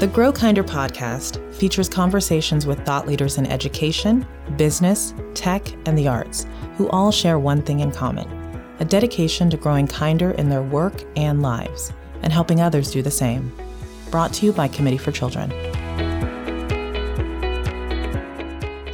The 0.00 0.06
Grow 0.06 0.32
Kinder 0.32 0.64
podcast 0.64 1.54
features 1.54 1.86
conversations 1.86 2.64
with 2.64 2.86
thought 2.86 3.06
leaders 3.06 3.36
in 3.36 3.44
education, 3.44 4.26
business, 4.56 5.12
tech, 5.34 5.70
and 5.86 5.98
the 5.98 6.08
arts 6.08 6.46
who 6.78 6.88
all 6.88 7.12
share 7.12 7.38
one 7.38 7.60
thing 7.60 7.80
in 7.80 7.92
common 7.92 8.26
a 8.78 8.84
dedication 8.86 9.50
to 9.50 9.58
growing 9.58 9.86
kinder 9.86 10.30
in 10.30 10.48
their 10.48 10.62
work 10.62 10.94
and 11.16 11.42
lives 11.42 11.92
and 12.22 12.32
helping 12.32 12.62
others 12.62 12.90
do 12.90 13.02
the 13.02 13.10
same. 13.10 13.54
Brought 14.10 14.32
to 14.32 14.46
you 14.46 14.54
by 14.54 14.68
Committee 14.68 14.96
for 14.96 15.12
Children. 15.12 15.50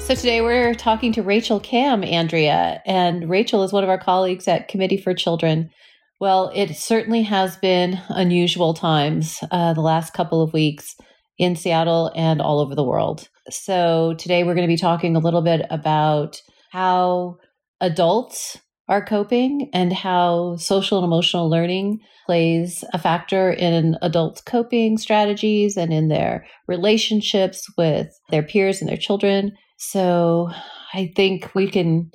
So 0.00 0.16
today 0.16 0.40
we're 0.40 0.74
talking 0.74 1.12
to 1.12 1.22
Rachel 1.22 1.60
Kamb, 1.60 2.02
Andrea, 2.02 2.82
and 2.84 3.30
Rachel 3.30 3.62
is 3.62 3.72
one 3.72 3.84
of 3.84 3.90
our 3.90 3.98
colleagues 3.98 4.48
at 4.48 4.66
Committee 4.66 4.96
for 4.96 5.14
Children. 5.14 5.70
Well, 6.18 6.50
it 6.54 6.74
certainly 6.76 7.22
has 7.24 7.58
been 7.58 8.00
unusual 8.08 8.72
times 8.72 9.38
uh, 9.50 9.74
the 9.74 9.82
last 9.82 10.14
couple 10.14 10.40
of 10.40 10.54
weeks 10.54 10.96
in 11.36 11.56
Seattle 11.56 12.10
and 12.16 12.40
all 12.40 12.60
over 12.60 12.74
the 12.74 12.84
world. 12.84 13.28
So 13.50 14.14
today 14.18 14.42
we're 14.42 14.54
going 14.54 14.66
to 14.66 14.72
be 14.72 14.78
talking 14.78 15.14
a 15.14 15.20
little 15.20 15.42
bit 15.42 15.66
about 15.68 16.40
how 16.72 17.36
adults 17.82 18.58
are 18.88 19.04
coping 19.04 19.68
and 19.74 19.92
how 19.92 20.56
social 20.56 20.98
and 20.98 21.04
emotional 21.04 21.50
learning 21.50 22.00
plays 22.24 22.82
a 22.94 22.98
factor 22.98 23.50
in 23.50 23.98
adults' 24.00 24.40
coping 24.40 24.96
strategies 24.96 25.76
and 25.76 25.92
in 25.92 26.08
their 26.08 26.46
relationships 26.66 27.62
with 27.76 28.08
their 28.30 28.42
peers 28.42 28.80
and 28.80 28.88
their 28.88 28.96
children. 28.96 29.52
So 29.76 30.48
I 30.94 31.12
think 31.14 31.54
we 31.54 31.68
can 31.68 32.10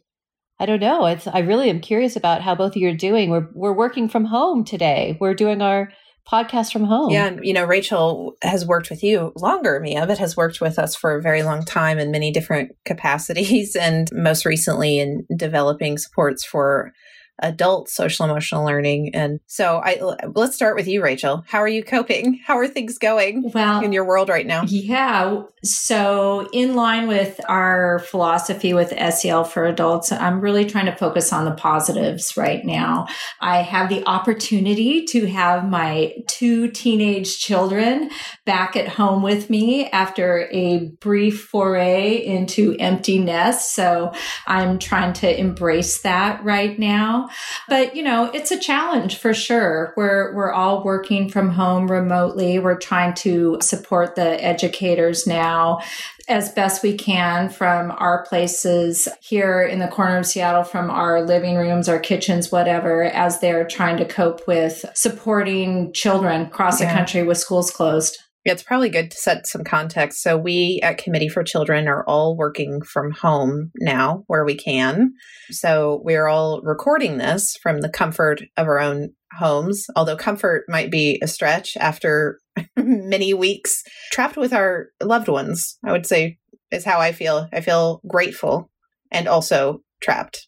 I 0.62 0.68
don't 0.68 0.80
know. 0.80 1.08
It's 1.08 1.26
I 1.26 1.40
really 1.40 1.72
am 1.72 1.82
curious 1.82 2.16
about 2.16 2.44
how 2.44 2.54
both 2.54 2.74
of 2.74 2.78
you 2.78 2.90
are 2.90 2.96
doing. 2.96 3.32
We're 3.32 3.48
we're 3.56 3.74
working 3.74 4.08
from 4.08 4.26
home 4.26 4.64
today. 4.64 5.18
We're 5.20 5.34
doing 5.34 5.60
our 5.60 5.92
podcast 6.32 6.72
from 6.72 6.84
home. 6.84 7.10
Yeah, 7.10 7.36
you 7.42 7.52
know, 7.52 7.66
Rachel 7.66 8.38
has 8.44 8.64
worked 8.64 8.92
with 8.92 9.04
you 9.04 9.34
longer, 9.36 9.80
Mia, 9.80 10.06
but 10.06 10.20
has 10.20 10.38
worked 10.38 10.62
with 10.62 10.78
us 10.78 10.96
for 10.96 11.18
a 11.18 11.22
very 11.22 11.42
long 11.42 11.66
time 11.66 11.98
in 11.98 12.12
many 12.12 12.30
different 12.32 12.74
capacities, 12.86 13.76
and 13.80 14.08
most 14.14 14.46
recently 14.46 15.00
in 15.00 15.26
developing 15.36 15.98
supports 15.98 16.46
for 16.46 16.94
adult 17.40 17.90
social 17.90 18.26
emotional 18.26 18.66
learning. 18.66 19.12
And 19.14 19.40
so 19.48 19.82
I 19.84 20.00
let's 20.36 20.56
start 20.56 20.76
with 20.76 20.88
you, 20.88 21.04
Rachel. 21.04 21.44
How 21.48 21.60
are 21.60 21.68
you 21.68 21.84
coping? 21.84 22.40
How 22.46 22.58
are 22.58 22.68
things 22.68 22.98
going 22.98 23.52
well, 23.54 23.84
in 23.84 23.92
your 23.92 24.06
world 24.06 24.30
right 24.30 24.46
now? 24.46 24.64
Yeah. 24.68 25.44
So 25.64 26.50
in 26.54 26.76
line 26.76 27.08
with 27.08 27.40
our 27.48 28.00
philosophy 28.00 28.74
with 28.74 28.94
SEL 29.14 29.44
for 29.44 29.66
adults, 29.66 30.12
I'm 30.12 30.42
really 30.42 30.66
trying 30.66 30.86
to 30.86 30.96
focus 30.96 31.32
on 31.34 31.46
the 31.46 31.52
positives 31.52 32.38
right 32.38 32.64
now. 32.66 33.08
I 33.40 33.62
have 33.62 33.90
the 33.90 34.06
opportunity 34.08 35.06
to 35.06 35.28
have 35.28 35.68
my 35.68 36.14
two 36.28 36.70
teenage 36.70 37.40
children 37.40 38.10
back 38.46 38.76
at 38.76 38.88
home 38.88 39.22
with 39.22 39.50
me 39.50 39.90
after 39.90 40.48
a 40.52 40.90
brief 41.00 41.44
foray 41.44 42.18
into 42.18 42.76
empty 42.80 43.20
nest. 43.20 43.76
So 43.76 44.12
I'm 44.48 44.80
trying 44.80 45.14
to 45.14 45.40
embrace 45.40 46.02
that 46.02 46.44
right 46.44 46.78
now. 46.78 47.21
But, 47.68 47.96
you 47.96 48.04
know, 48.04 48.32
it's 48.34 48.52
a 48.52 48.60
challenge 48.60 49.18
for 49.18 49.34
sure. 49.34 49.94
We're, 49.98 50.34
we're 50.34 50.52
all 50.52 50.84
working 50.84 51.30
from 51.30 51.50
home 51.50 51.90
remotely. 51.90 52.60
We're 52.60 52.78
trying 52.78 53.14
to 53.16 53.58
support 53.62 54.16
the 54.16 54.44
educators 54.44 55.28
now 55.28 55.80
as 56.28 56.52
best 56.52 56.84
we 56.84 56.96
can 56.96 57.50
from 57.50 57.92
our 57.98 58.24
places 58.26 59.08
here 59.22 59.62
in 59.62 59.80
the 59.80 59.88
corner 59.88 60.18
of 60.18 60.26
Seattle, 60.26 60.64
from 60.64 60.90
our 60.90 61.22
living 61.22 61.58
rooms, 61.58 61.90
our 61.90 62.00
kitchens, 62.00 62.52
whatever, 62.52 63.04
as 63.04 63.40
they're 63.40 63.68
trying 63.68 63.98
to 63.98 64.06
cope 64.06 64.48
with 64.48 64.86
supporting 64.94 65.92
children 65.94 66.44
across 66.44 66.80
yeah. 66.80 66.88
the 66.88 66.98
country 66.98 67.24
with 67.24 67.38
schools 67.38 67.72
closed. 67.72 68.18
It's 68.44 68.64
probably 68.64 68.90
good 68.90 69.12
to 69.12 69.18
set 69.18 69.46
some 69.46 69.64
context. 69.64 70.22
So, 70.22 70.38
we 70.38 70.80
at 70.82 70.98
Committee 70.98 71.30
for 71.30 71.44
Children 71.44 71.88
are 71.88 72.04
all 72.08 72.36
working 72.36 72.82
from 72.82 73.12
home 73.12 73.72
now 73.80 74.24
where 74.28 74.44
we 74.44 74.56
can. 74.56 75.14
So, 75.52 76.02
we're 76.04 76.28
all 76.28 76.62
recording 76.64 77.18
this 77.18 77.56
from 77.62 77.82
the 77.82 77.90
comfort 77.90 78.42
of 78.58 78.68
our 78.68 78.80
own 78.80 79.10
homes, 79.38 79.86
although 79.96 80.18
comfort 80.18 80.66
might 80.68 80.92
be 80.92 81.20
a 81.22 81.28
stretch 81.28 81.78
after 81.78 82.40
many 82.76 83.34
weeks 83.34 83.84
trapped 84.12 84.38
with 84.38 84.54
our 84.54 84.88
loved 85.02 85.28
ones, 85.28 85.78
I 85.86 85.92
would 85.92 86.06
say 86.06 86.38
is 86.72 86.86
how 86.86 87.00
I 87.00 87.12
feel. 87.12 87.48
I 87.54 87.62
feel 87.62 88.02
grateful 88.08 88.72
and 89.12 89.28
also 89.28 89.82
trapped. 90.02 90.48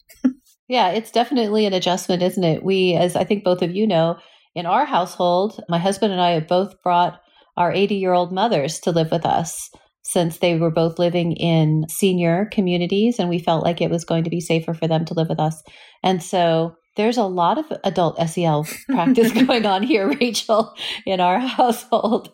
yeah, 0.67 0.89
it's 0.89 1.11
definitely 1.11 1.65
an 1.65 1.73
adjustment, 1.73 2.23
isn't 2.23 2.43
it? 2.43 2.63
We, 2.63 2.95
as 2.95 3.15
I 3.15 3.23
think 3.23 3.43
both 3.43 3.61
of 3.61 3.75
you 3.75 3.85
know, 3.85 4.17
in 4.55 4.65
our 4.65 4.85
household, 4.85 5.59
my 5.69 5.79
husband 5.79 6.11
and 6.11 6.21
I 6.21 6.31
have 6.31 6.47
both 6.47 6.81
brought 6.81 7.19
our 7.57 7.71
80 7.71 7.95
year 7.95 8.13
old 8.13 8.31
mothers 8.31 8.79
to 8.81 8.91
live 8.91 9.11
with 9.11 9.25
us 9.25 9.69
since 10.03 10.39
they 10.39 10.57
were 10.57 10.71
both 10.71 10.99
living 10.99 11.33
in 11.33 11.85
senior 11.89 12.49
communities 12.51 13.19
and 13.19 13.29
we 13.29 13.39
felt 13.39 13.63
like 13.63 13.81
it 13.81 13.89
was 13.89 14.03
going 14.03 14.23
to 14.25 14.29
be 14.29 14.41
safer 14.41 14.73
for 14.73 14.87
them 14.87 15.05
to 15.05 15.13
live 15.13 15.29
with 15.29 15.39
us. 15.39 15.63
And 16.03 16.21
so 16.21 16.75
there's 16.95 17.17
a 17.17 17.23
lot 17.23 17.57
of 17.57 17.65
adult 17.83 18.19
SEL 18.29 18.67
practice 18.89 19.31
going 19.31 19.65
on 19.65 19.81
here, 19.83 20.09
Rachel, 20.19 20.73
in 21.05 21.19
our 21.19 21.39
household, 21.57 22.31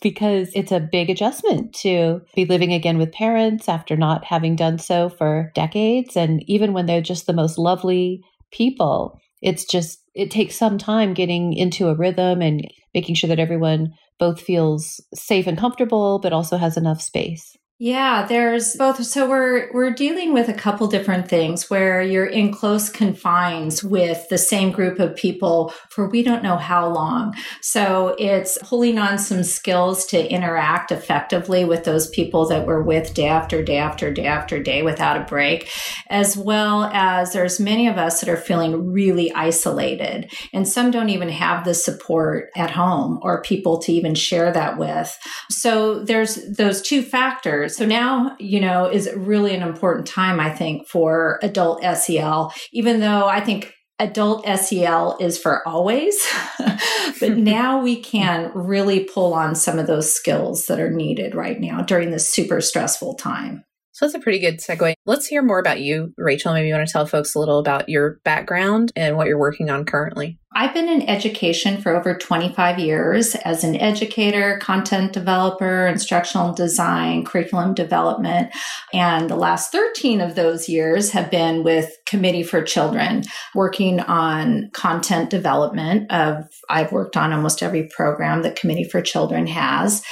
because 0.00 0.50
it's 0.54 0.72
a 0.72 0.88
big 0.92 1.10
adjustment 1.10 1.74
to 1.76 2.20
be 2.34 2.44
living 2.44 2.72
again 2.72 2.98
with 2.98 3.12
parents 3.12 3.68
after 3.68 3.96
not 3.96 4.24
having 4.24 4.54
done 4.54 4.78
so 4.78 5.08
for 5.08 5.50
decades. 5.54 6.16
And 6.16 6.42
even 6.46 6.72
when 6.72 6.86
they're 6.86 7.00
just 7.00 7.26
the 7.26 7.32
most 7.32 7.58
lovely 7.58 8.22
people, 8.52 9.18
it's 9.42 9.64
just, 9.64 9.98
it 10.14 10.30
takes 10.30 10.54
some 10.54 10.78
time 10.78 11.14
getting 11.14 11.52
into 11.52 11.88
a 11.88 11.96
rhythm 11.96 12.40
and 12.42 12.66
making 12.96 13.14
sure 13.14 13.28
that 13.28 13.38
everyone 13.38 13.92
both 14.18 14.40
feels 14.40 15.00
safe 15.14 15.46
and 15.46 15.58
comfortable, 15.58 16.18
but 16.18 16.32
also 16.32 16.56
has 16.56 16.76
enough 16.76 17.00
space. 17.00 17.56
Yeah, 17.78 18.24
there's 18.26 18.74
both. 18.74 19.04
So 19.04 19.28
we're 19.28 19.70
we're 19.70 19.90
dealing 19.90 20.32
with 20.32 20.48
a 20.48 20.54
couple 20.54 20.86
different 20.86 21.28
things 21.28 21.68
where 21.68 22.00
you're 22.00 22.24
in 22.24 22.50
close 22.50 22.88
confines 22.88 23.84
with 23.84 24.26
the 24.30 24.38
same 24.38 24.72
group 24.72 24.98
of 24.98 25.14
people 25.14 25.74
for 25.90 26.08
we 26.08 26.22
don't 26.22 26.42
know 26.42 26.56
how 26.56 26.88
long. 26.88 27.34
So 27.60 28.16
it's 28.18 28.56
pulling 28.62 28.98
on 28.98 29.18
some 29.18 29.44
skills 29.44 30.06
to 30.06 30.26
interact 30.32 30.90
effectively 30.90 31.66
with 31.66 31.84
those 31.84 32.08
people 32.08 32.48
that 32.48 32.66
we're 32.66 32.80
with 32.80 33.12
day 33.12 33.26
after 33.26 33.62
day 33.62 33.76
after 33.76 34.10
day 34.10 34.24
after 34.24 34.58
day 34.62 34.82
without 34.82 35.20
a 35.20 35.24
break, 35.24 35.68
as 36.08 36.34
well 36.34 36.84
as 36.94 37.34
there's 37.34 37.60
many 37.60 37.88
of 37.88 37.98
us 37.98 38.20
that 38.20 38.30
are 38.30 38.38
feeling 38.38 38.90
really 38.90 39.30
isolated, 39.34 40.32
and 40.54 40.66
some 40.66 40.90
don't 40.90 41.10
even 41.10 41.28
have 41.28 41.66
the 41.66 41.74
support 41.74 42.48
at 42.56 42.70
home 42.70 43.18
or 43.20 43.42
people 43.42 43.76
to 43.80 43.92
even 43.92 44.14
share 44.14 44.50
that 44.50 44.78
with. 44.78 45.14
So 45.50 46.02
there's 46.02 46.36
those 46.56 46.80
two 46.80 47.02
factors 47.02 47.65
so 47.68 47.86
now, 47.86 48.36
you 48.38 48.60
know, 48.60 48.86
is 48.86 49.10
really 49.14 49.54
an 49.54 49.62
important 49.62 50.06
time, 50.06 50.40
I 50.40 50.50
think, 50.50 50.88
for 50.88 51.38
adult 51.42 51.82
SEL, 51.82 52.52
even 52.72 53.00
though 53.00 53.26
I 53.26 53.40
think 53.40 53.72
adult 53.98 54.46
SEL 54.46 55.16
is 55.20 55.38
for 55.38 55.66
always. 55.66 56.16
but 57.20 57.30
now 57.36 57.80
we 57.80 58.00
can 58.00 58.50
really 58.54 59.04
pull 59.04 59.34
on 59.34 59.54
some 59.54 59.78
of 59.78 59.86
those 59.86 60.14
skills 60.14 60.66
that 60.66 60.80
are 60.80 60.90
needed 60.90 61.34
right 61.34 61.60
now 61.60 61.82
during 61.82 62.10
this 62.10 62.32
super 62.32 62.60
stressful 62.60 63.14
time. 63.14 63.64
So 63.96 64.04
that's 64.04 64.14
a 64.14 64.20
pretty 64.20 64.40
good 64.40 64.58
segue. 64.58 64.92
Let's 65.06 65.26
hear 65.26 65.42
more 65.42 65.58
about 65.58 65.80
you, 65.80 66.12
Rachel. 66.18 66.52
Maybe 66.52 66.68
you 66.68 66.74
want 66.74 66.86
to 66.86 66.92
tell 66.92 67.06
folks 67.06 67.34
a 67.34 67.38
little 67.38 67.58
about 67.58 67.88
your 67.88 68.20
background 68.24 68.92
and 68.94 69.16
what 69.16 69.26
you're 69.26 69.38
working 69.38 69.70
on 69.70 69.86
currently. 69.86 70.38
I've 70.54 70.74
been 70.74 70.90
in 70.90 71.08
education 71.08 71.80
for 71.80 71.96
over 71.96 72.14
25 72.14 72.78
years 72.78 73.34
as 73.36 73.64
an 73.64 73.74
educator, 73.74 74.58
content 74.58 75.14
developer, 75.14 75.86
instructional 75.86 76.52
design, 76.52 77.24
curriculum 77.24 77.72
development. 77.72 78.54
And 78.92 79.30
the 79.30 79.36
last 79.36 79.72
13 79.72 80.20
of 80.20 80.34
those 80.34 80.68
years 80.68 81.12
have 81.12 81.30
been 81.30 81.64
with 81.64 81.90
Committee 82.04 82.42
for 82.42 82.60
Children, 82.60 83.22
working 83.54 84.00
on 84.00 84.68
content 84.74 85.30
development 85.30 86.12
of, 86.12 86.44
I've 86.68 86.92
worked 86.92 87.16
on 87.16 87.32
almost 87.32 87.62
every 87.62 87.88
program 87.96 88.42
that 88.42 88.56
Committee 88.56 88.84
for 88.84 89.00
Children 89.00 89.46
has. 89.46 90.02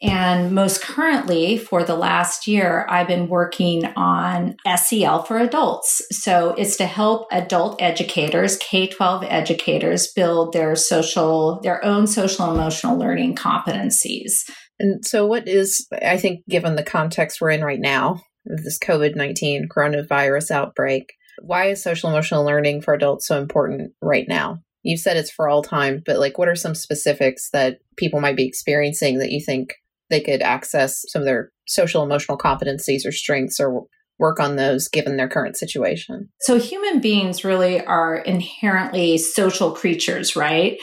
And 0.00 0.52
most 0.52 0.80
currently, 0.80 1.58
for 1.58 1.82
the 1.82 1.96
last 1.96 2.46
year, 2.46 2.86
I've 2.88 3.08
been 3.08 3.28
working 3.28 3.84
on 3.96 4.54
SEL 4.76 5.24
for 5.24 5.38
adults. 5.38 6.00
So 6.12 6.54
it's 6.56 6.76
to 6.76 6.86
help 6.86 7.26
adult 7.32 7.82
educators, 7.82 8.56
K 8.58 8.86
12 8.86 9.24
educators, 9.24 10.12
build 10.14 10.52
their 10.52 10.76
social, 10.76 11.60
their 11.62 11.84
own 11.84 12.06
social 12.06 12.52
emotional 12.52 12.96
learning 12.96 13.34
competencies. 13.34 14.34
And 14.78 15.04
so, 15.04 15.26
what 15.26 15.48
is, 15.48 15.88
I 16.00 16.16
think, 16.16 16.46
given 16.48 16.76
the 16.76 16.84
context 16.84 17.40
we're 17.40 17.50
in 17.50 17.64
right 17.64 17.80
now, 17.80 18.22
this 18.44 18.78
COVID 18.78 19.16
19 19.16 19.68
coronavirus 19.68 20.52
outbreak, 20.52 21.12
why 21.42 21.70
is 21.70 21.82
social 21.82 22.08
emotional 22.08 22.44
learning 22.44 22.82
for 22.82 22.94
adults 22.94 23.26
so 23.26 23.38
important 23.40 23.92
right 24.00 24.26
now? 24.28 24.58
You've 24.84 25.00
said 25.00 25.16
it's 25.16 25.32
for 25.32 25.48
all 25.48 25.62
time, 25.62 26.02
but 26.06 26.20
like, 26.20 26.38
what 26.38 26.48
are 26.48 26.54
some 26.54 26.76
specifics 26.76 27.50
that 27.52 27.78
people 27.96 28.20
might 28.20 28.36
be 28.36 28.46
experiencing 28.46 29.18
that 29.18 29.32
you 29.32 29.40
think 29.44 29.74
they 30.10 30.20
could 30.20 30.42
access 30.42 31.04
some 31.08 31.22
of 31.22 31.26
their 31.26 31.50
social 31.66 32.02
emotional 32.02 32.38
competencies 32.38 33.06
or 33.06 33.12
strengths 33.12 33.60
or 33.60 33.84
work 34.18 34.40
on 34.40 34.56
those 34.56 34.88
given 34.88 35.16
their 35.16 35.28
current 35.28 35.56
situation. 35.56 36.28
So 36.40 36.58
human 36.58 37.00
beings 37.00 37.44
really 37.44 37.84
are 37.84 38.16
inherently 38.16 39.16
social 39.18 39.72
creatures, 39.72 40.34
right? 40.34 40.78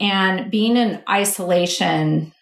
And 0.00 0.50
being 0.50 0.76
in 0.76 1.02
isolation 1.08 2.32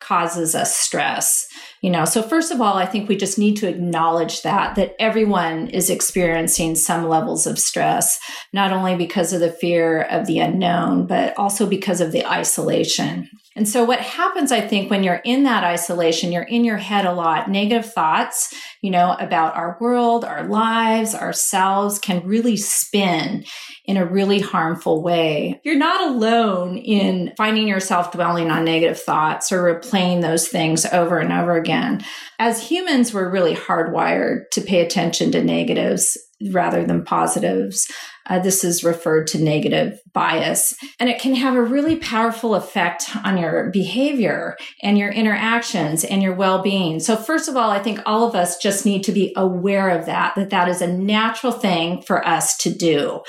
causes 0.00 0.54
us 0.54 0.76
stress 0.76 1.48
you 1.82 1.90
know 1.90 2.04
so 2.04 2.22
first 2.22 2.52
of 2.52 2.60
all 2.60 2.76
i 2.76 2.86
think 2.86 3.08
we 3.08 3.16
just 3.16 3.36
need 3.36 3.56
to 3.56 3.68
acknowledge 3.68 4.42
that 4.42 4.76
that 4.76 4.92
everyone 5.00 5.66
is 5.68 5.90
experiencing 5.90 6.76
some 6.76 7.08
levels 7.08 7.48
of 7.48 7.58
stress 7.58 8.18
not 8.52 8.72
only 8.72 8.94
because 8.94 9.32
of 9.32 9.40
the 9.40 9.50
fear 9.50 10.02
of 10.02 10.26
the 10.26 10.38
unknown 10.38 11.04
but 11.04 11.36
also 11.36 11.66
because 11.66 12.00
of 12.00 12.12
the 12.12 12.24
isolation 12.24 13.28
and 13.58 13.68
so 13.68 13.84
what 13.84 14.00
happens 14.00 14.50
i 14.52 14.60
think 14.60 14.90
when 14.90 15.02
you're 15.02 15.20
in 15.24 15.42
that 15.42 15.64
isolation 15.64 16.32
you're 16.32 16.42
in 16.42 16.64
your 16.64 16.78
head 16.78 17.04
a 17.04 17.12
lot 17.12 17.50
negative 17.50 17.92
thoughts 17.92 18.54
you 18.82 18.90
know 18.90 19.16
about 19.18 19.54
our 19.56 19.76
world 19.80 20.24
our 20.24 20.44
lives 20.44 21.14
ourselves 21.14 21.98
can 21.98 22.26
really 22.26 22.56
spin 22.56 23.44
in 23.84 23.96
a 23.96 24.06
really 24.06 24.40
harmful 24.40 25.02
way 25.02 25.60
you're 25.64 25.76
not 25.76 26.10
alone 26.10 26.78
in 26.78 27.32
finding 27.36 27.68
yourself 27.68 28.12
dwelling 28.12 28.50
on 28.50 28.64
negative 28.64 29.00
thoughts 29.00 29.50
or 29.52 29.62
replaying 29.62 30.22
those 30.22 30.48
things 30.48 30.84
over 30.86 31.18
and 31.18 31.32
over 31.32 31.56
again. 31.56 32.04
As 32.38 32.62
humans, 32.62 33.12
we're 33.12 33.30
really 33.30 33.54
hardwired 33.54 34.50
to 34.52 34.60
pay 34.60 34.80
attention 34.80 35.32
to 35.32 35.42
negatives 35.42 36.16
rather 36.52 36.84
than 36.84 37.04
positives. 37.04 37.86
Uh, 38.28 38.38
this 38.38 38.62
is 38.64 38.84
referred 38.84 39.26
to 39.28 39.42
negative 39.42 40.00
bias. 40.12 40.74
And 41.00 41.08
it 41.08 41.20
can 41.20 41.34
have 41.34 41.54
a 41.54 41.62
really 41.62 41.96
powerful 41.96 42.54
effect 42.54 43.10
on 43.24 43.38
your 43.38 43.70
behavior 43.70 44.56
and 44.82 44.98
your 44.98 45.10
interactions 45.10 46.04
and 46.04 46.22
your 46.22 46.34
well 46.34 46.62
being. 46.62 47.00
So, 47.00 47.16
first 47.16 47.48
of 47.48 47.56
all, 47.56 47.70
I 47.70 47.78
think 47.78 48.00
all 48.04 48.26
of 48.26 48.34
us 48.34 48.58
just 48.58 48.84
need 48.84 49.04
to 49.04 49.12
be 49.12 49.32
aware 49.36 49.90
of 49.90 50.06
that, 50.06 50.34
that 50.34 50.50
that 50.50 50.68
is 50.68 50.82
a 50.82 50.92
natural 50.92 51.52
thing 51.52 52.02
for 52.02 52.26
us 52.26 52.56
to 52.58 52.74
do. 52.74 53.20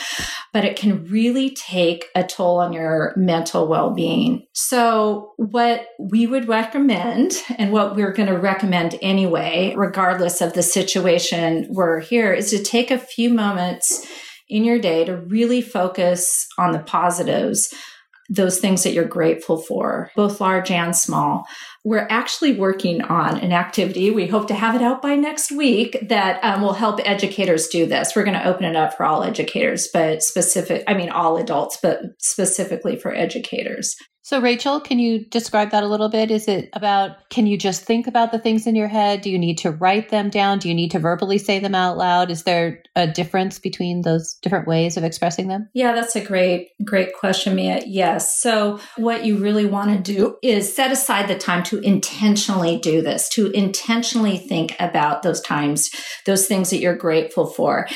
But 0.52 0.66
it 0.66 0.76
can 0.76 1.06
really 1.06 1.52
take 1.52 2.06
a 2.16 2.24
toll 2.24 2.60
on 2.60 2.74
your 2.74 3.14
mental 3.16 3.68
well 3.68 3.92
being. 3.92 4.48
So, 4.54 5.34
what 5.38 5.88
we 6.00 6.28
would 6.28 6.48
recommend 6.48 7.34
and 7.58 7.72
what 7.72 7.96
we're 7.96 8.14
going 8.14 8.30
to 8.30 8.38
recommend 8.38 8.98
anyway, 9.02 9.74
regardless 9.78 10.42
of 10.42 10.54
the 10.54 10.64
situation 10.64 11.68
we're 11.70 12.00
here, 12.00 12.34
is 12.34 12.50
to 12.50 12.64
take 12.64 12.92
a 12.92 12.98
few 12.98 13.30
moments 13.30 14.08
in 14.50 14.64
your 14.64 14.80
day 14.80 15.06
to 15.06 15.16
really 15.16 15.62
focus 15.62 16.48
on 16.58 16.72
the 16.72 16.80
positives, 16.80 17.74
those 18.30 18.60
things 18.60 18.84
that 18.84 18.94
you're 18.94 19.06
grateful 19.06 19.58
for, 19.58 20.12
both 20.16 20.40
large 20.40 20.70
and 20.70 20.96
small. 20.96 21.48
We're 21.84 22.08
actually 22.10 22.54
working 22.54 23.02
on 23.02 23.40
an 23.40 23.52
activity. 23.52 24.12
We 24.12 24.28
hope 24.28 24.48
to 24.50 24.54
have 24.54 24.76
it 24.76 24.82
out 24.82 25.02
by 25.02 25.16
next 25.16 25.52
week 25.52 25.98
that 26.10 26.44
um, 26.44 26.62
will 26.62 26.74
help 26.74 27.00
educators 27.06 27.68
do 27.68 27.86
this. 27.86 28.16
We're 28.16 28.26
going 28.26 28.38
to 28.38 28.48
open 28.48 28.66
it 28.66 28.76
up 28.76 28.96
for 28.96 29.06
all 29.06 29.24
educators, 29.24 29.88
but 29.92 30.22
specific, 30.22 30.84
I 30.88 30.94
mean, 30.94 31.10
all 31.10 31.38
adults, 31.38 31.80
but 31.82 32.02
specifically 32.20 32.98
for 32.98 33.16
educators. 33.16 33.96
So, 34.22 34.42
Rachel, 34.42 34.80
can 34.82 35.00
you 35.00 35.26
describe 35.26 35.72
that 35.72 35.84
a 35.84 35.88
little 35.88 36.10
bit? 36.10 36.30
Is 36.30 36.48
it 36.48 36.70
about 36.74 37.30
can 37.30 37.48
you 37.48 37.58
just 37.58 37.84
think 37.84 38.06
about 38.06 38.32
the 38.32 38.40
things 38.40 38.68
in 38.68 38.76
your 38.76 38.88
head? 38.88 39.22
Do 39.22 39.30
you 39.30 39.40
need 39.40 39.60
to 39.60 39.72
write 39.72 40.10
them 40.10 40.30
down? 40.30 40.60
Do 40.60 40.68
you 40.68 40.76
need 40.76 40.92
to 40.92 41.00
verbally 41.00 41.38
say 41.38 41.60
them 41.60 41.74
out 41.74 41.98
loud? 41.98 42.30
Is 42.30 42.44
there 42.44 42.84
a 42.96 43.08
difference 43.08 43.60
between 43.60 44.02
those 44.02 44.34
different 44.42 44.68
ways 44.68 44.98
of 44.98 45.04
expressing 45.04 45.48
them? 45.48 45.70
Yeah, 45.74 45.94
that's 45.94 46.16
a 46.16 46.24
great, 46.24 46.72
great 46.84 47.14
question, 47.18 47.56
Mia. 47.56 47.82
Yes. 47.86 48.40
So, 48.40 48.80
what 48.98 49.26
you 49.26 49.38
really 49.38 49.66
want 49.66 50.06
to 50.06 50.14
do 50.14 50.38
is 50.44 50.76
set 50.76 50.92
aside 50.92 51.28
the 51.28 51.38
time 51.38 51.64
to 51.64 51.80
intentionally 51.80 52.78
do 52.78 53.02
this, 53.02 53.30
to 53.30 53.52
intentionally 53.52 54.38
think 54.38 54.76
about 54.80 55.24
those 55.24 55.42
times, 55.42 55.90
those 56.26 56.46
things 56.46 56.70
that 56.72 56.80
you're 56.80 56.96
grateful 56.96 57.48
for 57.48 57.88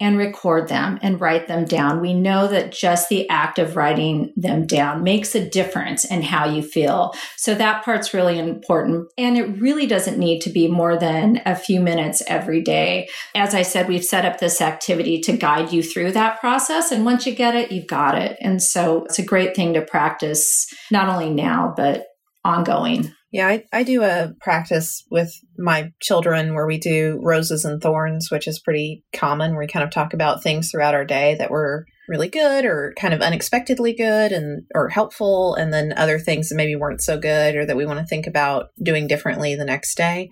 and 0.00 0.16
record 0.16 0.68
them 0.68 0.98
and 1.02 1.20
write 1.20 1.48
them 1.48 1.64
down. 1.64 2.00
We 2.00 2.14
know 2.14 2.46
that 2.48 2.72
just 2.72 3.08
the 3.08 3.28
act 3.28 3.58
of 3.58 3.76
writing 3.76 4.32
them 4.36 4.66
down 4.66 5.02
makes 5.02 5.34
a 5.34 5.48
difference 5.48 6.04
in 6.04 6.22
how 6.22 6.48
you 6.48 6.62
feel. 6.62 7.12
So 7.36 7.54
that 7.54 7.84
part's 7.84 8.14
really 8.14 8.38
important. 8.38 9.08
And 9.18 9.36
it 9.36 9.60
really 9.60 9.86
doesn't 9.86 10.18
need 10.18 10.40
to 10.42 10.50
be 10.50 10.68
more 10.68 10.96
than 10.96 11.42
a 11.44 11.56
few 11.56 11.80
minutes 11.80 12.22
every 12.28 12.62
day. 12.62 13.08
As 13.34 13.54
I 13.54 13.62
said, 13.62 13.88
we've 13.88 14.04
set 14.04 14.24
up 14.24 14.38
this 14.38 14.60
activity 14.60 15.20
to 15.22 15.36
guide 15.36 15.72
you 15.72 15.82
through 15.82 16.12
that 16.12 16.40
process. 16.40 16.92
And 16.92 17.04
once 17.04 17.26
you 17.26 17.34
get 17.34 17.56
it, 17.56 17.72
you've 17.72 17.88
got 17.88 18.16
it. 18.16 18.36
And 18.40 18.62
so 18.62 19.04
it's 19.04 19.18
a 19.18 19.24
great 19.24 19.56
thing 19.56 19.74
to 19.74 19.82
practice 19.82 20.66
not 20.90 21.08
only 21.08 21.30
now, 21.30 21.74
but 21.76 22.04
ongoing. 22.44 23.12
Yeah, 23.30 23.46
I, 23.46 23.64
I 23.72 23.82
do 23.82 24.02
a 24.02 24.32
practice 24.40 25.04
with 25.10 25.30
my 25.58 25.92
children 26.00 26.54
where 26.54 26.66
we 26.66 26.78
do 26.78 27.20
roses 27.22 27.64
and 27.64 27.80
thorns, 27.80 28.28
which 28.30 28.48
is 28.48 28.58
pretty 28.58 29.04
common. 29.12 29.56
We 29.56 29.66
kind 29.66 29.84
of 29.84 29.90
talk 29.90 30.14
about 30.14 30.42
things 30.42 30.70
throughout 30.70 30.94
our 30.94 31.04
day 31.04 31.36
that 31.38 31.50
were 31.50 31.84
really 32.08 32.28
good 32.28 32.64
or 32.64 32.94
kind 32.98 33.12
of 33.12 33.20
unexpectedly 33.20 33.94
good 33.94 34.32
and 34.32 34.62
or 34.74 34.88
helpful, 34.88 35.54
and 35.56 35.72
then 35.72 35.92
other 35.94 36.18
things 36.18 36.48
that 36.48 36.54
maybe 36.54 36.74
weren't 36.74 37.02
so 37.02 37.18
good 37.18 37.54
or 37.54 37.66
that 37.66 37.76
we 37.76 37.84
want 37.84 37.98
to 37.98 38.06
think 38.06 38.26
about 38.26 38.68
doing 38.82 39.06
differently 39.06 39.54
the 39.54 39.64
next 39.64 39.94
day. 39.96 40.30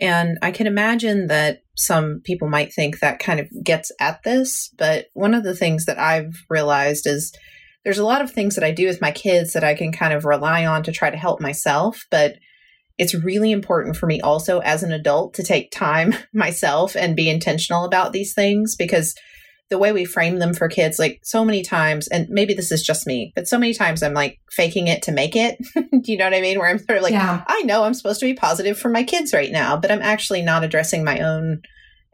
And 0.00 0.38
I 0.42 0.50
can 0.50 0.66
imagine 0.66 1.28
that 1.28 1.62
some 1.76 2.20
people 2.24 2.48
might 2.48 2.74
think 2.74 2.98
that 2.98 3.20
kind 3.20 3.38
of 3.38 3.46
gets 3.62 3.92
at 4.00 4.24
this, 4.24 4.70
but 4.76 5.06
one 5.14 5.34
of 5.34 5.44
the 5.44 5.54
things 5.54 5.84
that 5.84 6.00
I've 6.00 6.34
realized 6.50 7.06
is 7.06 7.32
there's 7.84 7.98
a 7.98 8.04
lot 8.04 8.22
of 8.22 8.30
things 8.30 8.54
that 8.54 8.64
I 8.64 8.70
do 8.70 8.86
with 8.86 9.00
my 9.00 9.10
kids 9.10 9.52
that 9.52 9.64
I 9.64 9.74
can 9.74 9.92
kind 9.92 10.12
of 10.12 10.24
rely 10.24 10.64
on 10.66 10.82
to 10.84 10.92
try 10.92 11.10
to 11.10 11.16
help 11.16 11.40
myself, 11.40 12.06
but 12.10 12.36
it's 12.96 13.14
really 13.14 13.50
important 13.50 13.96
for 13.96 14.06
me 14.06 14.20
also 14.20 14.60
as 14.60 14.82
an 14.82 14.92
adult 14.92 15.34
to 15.34 15.42
take 15.42 15.70
time 15.70 16.14
myself 16.32 16.96
and 16.96 17.16
be 17.16 17.28
intentional 17.28 17.84
about 17.84 18.12
these 18.12 18.34
things 18.34 18.76
because 18.76 19.14
the 19.70 19.78
way 19.78 19.92
we 19.92 20.04
frame 20.04 20.38
them 20.38 20.54
for 20.54 20.68
kids, 20.68 20.98
like 20.98 21.20
so 21.22 21.44
many 21.44 21.62
times, 21.62 22.06
and 22.08 22.28
maybe 22.28 22.54
this 22.54 22.70
is 22.70 22.82
just 22.82 23.06
me, 23.06 23.32
but 23.34 23.48
so 23.48 23.58
many 23.58 23.72
times 23.72 24.02
I'm 24.02 24.12
like 24.12 24.38
faking 24.50 24.88
it 24.88 25.02
to 25.02 25.12
make 25.12 25.34
it. 25.34 25.58
do 25.74 26.12
you 26.12 26.18
know 26.18 26.26
what 26.26 26.34
I 26.34 26.40
mean? 26.40 26.58
Where 26.58 26.68
I'm 26.68 26.78
sort 26.78 26.98
of 26.98 27.02
like, 27.02 27.12
yeah. 27.12 27.42
I 27.46 27.62
know 27.62 27.82
I'm 27.82 27.94
supposed 27.94 28.20
to 28.20 28.26
be 28.26 28.34
positive 28.34 28.78
for 28.78 28.90
my 28.90 29.02
kids 29.02 29.32
right 29.32 29.50
now, 29.50 29.76
but 29.76 29.90
I'm 29.90 30.02
actually 30.02 30.42
not 30.42 30.64
addressing 30.64 31.02
my 31.02 31.20
own 31.20 31.62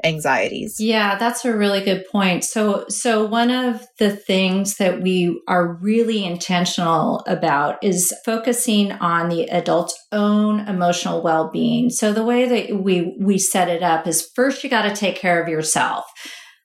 anxieties. 0.05 0.77
Yeah, 0.79 1.17
that's 1.17 1.45
a 1.45 1.57
really 1.57 1.83
good 1.85 2.05
point. 2.11 2.45
So 2.45 2.85
so 2.89 3.25
one 3.25 3.51
of 3.51 3.87
the 3.99 4.11
things 4.11 4.77
that 4.77 5.03
we 5.03 5.41
are 5.49 5.75
really 5.75 6.25
intentional 6.25 7.23
about 7.27 7.83
is 7.83 8.13
focusing 8.25 8.93
on 8.93 9.29
the 9.29 9.45
adult's 9.45 9.99
own 10.13 10.61
emotional 10.61 11.23
well-being. 11.23 11.91
So 11.91 12.13
the 12.13 12.25
way 12.25 12.47
that 12.47 12.83
we 12.83 13.17
we 13.21 13.39
set 13.39 13.69
it 13.69 13.83
up 13.83 14.07
is 14.07 14.31
first 14.35 14.65
you 14.65 14.71
got 14.71 14.83
to 14.83 14.95
take 14.95 15.17
care 15.17 15.43
of 15.43 15.49
yourself 15.49 16.05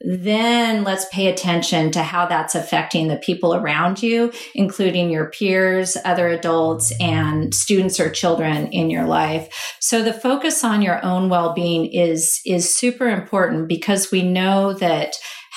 then 0.02 0.84
let's 0.84 1.06
pay 1.12 1.28
attention 1.28 1.92
to 1.92 2.04
how 2.04 2.26
that's 2.26 2.56
affecting 2.56 3.08
the 3.08 3.18
people 3.18 3.56
around 3.56 4.04
you, 4.04 4.32
including 4.54 5.10
your 5.10 5.30
peers, 5.30 5.98
other 6.04 6.28
adults, 6.28 6.94
and 7.00 7.54
students 7.54 8.00
or 8.00 8.10
children 8.10 8.68
in 8.68 8.90
your 8.90 9.06
life. 9.06 9.75
So 9.80 10.04
the 10.04 10.14
focus 10.14 10.64
on 10.64 10.82
your 10.82 11.04
own 11.04 11.30
well-being 11.30 11.86
is, 11.86 12.42
is 12.46 12.78
super 12.78 13.08
important 13.08 13.68
because 13.68 14.12
we 14.12 14.22
know 14.22 14.74
that 14.74 15.14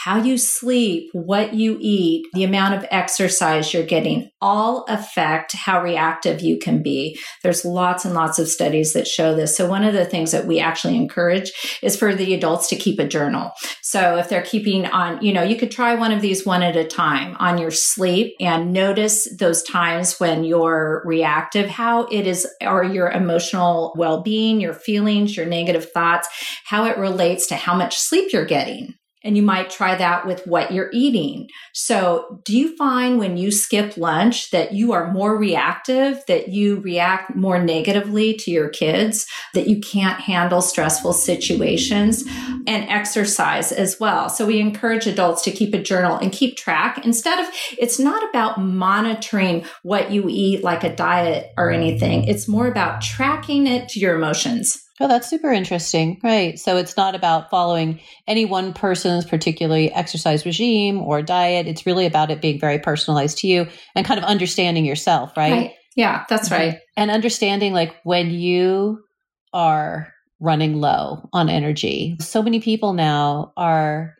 how 0.08 0.16
you 0.16 0.38
sleep, 0.38 1.10
what 1.12 1.52
you 1.52 1.76
eat, 1.82 2.24
the 2.32 2.42
amount 2.42 2.72
of 2.74 2.86
exercise 2.90 3.74
you're 3.74 3.82
getting 3.82 4.30
all 4.40 4.86
affect 4.88 5.52
how 5.52 5.82
reactive 5.82 6.40
you 6.40 6.58
can 6.58 6.82
be. 6.82 7.18
There's 7.42 7.62
lots 7.62 8.06
and 8.06 8.14
lots 8.14 8.38
of 8.38 8.48
studies 8.48 8.94
that 8.94 9.06
show 9.06 9.34
this. 9.34 9.54
So 9.54 9.68
one 9.68 9.84
of 9.84 9.92
the 9.92 10.06
things 10.06 10.32
that 10.32 10.46
we 10.46 10.60
actually 10.60 10.96
encourage 10.96 11.52
is 11.82 11.94
for 11.94 12.14
the 12.14 12.32
adults 12.32 12.68
to 12.68 12.76
keep 12.76 12.98
a 12.98 13.06
journal. 13.06 13.52
So 13.82 14.16
if 14.16 14.30
they're 14.30 14.40
keeping 14.40 14.86
on, 14.86 15.22
you 15.22 15.30
know, 15.30 15.42
you 15.42 15.56
could 15.56 15.70
try 15.70 15.94
one 15.94 16.12
of 16.12 16.22
these 16.22 16.46
one 16.46 16.62
at 16.62 16.74
a 16.74 16.86
time 16.86 17.36
on 17.38 17.58
your 17.58 17.70
sleep 17.70 18.34
and 18.40 18.72
notice 18.72 19.28
those 19.36 19.62
times 19.62 20.18
when 20.18 20.42
you're 20.42 21.02
reactive, 21.04 21.68
how 21.68 22.06
it 22.06 22.26
is, 22.26 22.48
or 22.62 22.82
your 22.82 23.10
emotional 23.10 23.92
well-being, 23.94 24.58
your 24.58 24.72
feelings, 24.72 25.36
your 25.36 25.44
negative 25.44 25.90
thoughts, 25.92 26.28
how 26.64 26.86
it 26.86 26.96
relates 26.96 27.46
to 27.48 27.56
how 27.56 27.74
much 27.74 27.98
sleep 27.98 28.32
you're 28.32 28.46
getting. 28.46 28.94
And 29.25 29.37
you 29.37 29.42
might 29.42 29.70
try 29.70 29.96
that 29.96 30.26
with 30.26 30.46
what 30.46 30.72
you're 30.72 30.90
eating. 30.92 31.48
So, 31.75 32.40
do 32.44 32.56
you 32.56 32.76
find 32.76 33.18
when 33.18 33.37
you 33.37 33.50
skip 33.50 33.96
lunch 33.96 34.50
that 34.52 34.72
you 34.72 34.92
are 34.92 35.12
more 35.12 35.37
reactive, 35.37 36.22
that 36.28 36.48
you 36.48 36.80
react 36.80 37.34
more 37.34 37.58
negatively 37.58 38.34
to 38.34 38.50
your 38.50 38.68
kids, 38.68 39.26
that 39.54 39.68
you 39.68 39.80
can't 39.80 40.20
handle 40.20 40.60
stressful 40.60 41.14
situations 41.14 42.25
and 42.66 42.88
exercise 42.88 43.72
as 43.72 43.98
well? 43.98 44.28
So, 44.28 44.46
we 44.46 44.60
encourage 44.60 45.06
adults 45.06 45.42
to 45.42 45.50
keep 45.50 45.75
a 45.75 45.82
journal 45.82 46.16
and 46.16 46.32
keep 46.32 46.56
track 46.56 47.04
instead 47.04 47.40
of 47.40 47.46
it's 47.76 47.98
not 47.98 48.28
about 48.28 48.60
monitoring 48.60 49.64
what 49.82 50.10
you 50.10 50.26
eat 50.28 50.62
like 50.62 50.84
a 50.84 50.94
diet 50.94 51.52
or 51.56 51.70
anything, 51.70 52.25
it's 52.25 52.48
more 52.48 52.66
about 52.66 53.00
tracking 53.00 53.66
it 53.66 53.88
to 53.90 54.00
your 54.00 54.16
emotions. 54.16 54.88
Oh, 55.00 55.09
that's 55.09 55.31
super 55.31 55.52
interesting. 55.52 56.21
Right. 56.23 56.59
So 56.59 56.76
it's 56.76 56.97
not 56.97 57.14
about 57.14 57.50
following 57.50 58.00
any 58.26 58.45
one 58.45 58.73
person's 58.73 59.25
particularly 59.25 59.93
exercise 59.93 60.45
regime 60.45 61.00
or 61.00 61.23
diet. 61.23 61.67
It's 61.67 61.87
really 61.87 62.07
about 62.07 62.31
it 62.31 62.40
being 62.40 62.59
very 62.59 62.78
personalized 62.78 63.38
to 63.38 63.47
you 63.47 63.69
and 63.95 64.07
kind 64.07 64.19
of 64.19 64.25
understanding 64.25 64.85
yourself, 64.85 65.37
right? 65.37 65.52
right. 65.52 65.75
Yeah, 65.95 66.25
that's 66.28 66.49
mm-hmm. 66.49 66.62
right. 66.62 66.78
And 66.97 67.11
understanding 67.11 67.73
like 67.73 67.95
when 68.05 68.31
you 68.31 69.02
are 69.52 70.12
running 70.40 70.76
low 70.76 71.28
on 71.33 71.49
energy. 71.49 72.17
So 72.21 72.43
many 72.43 72.61
people 72.61 72.93
now 72.93 73.52
are 73.57 74.14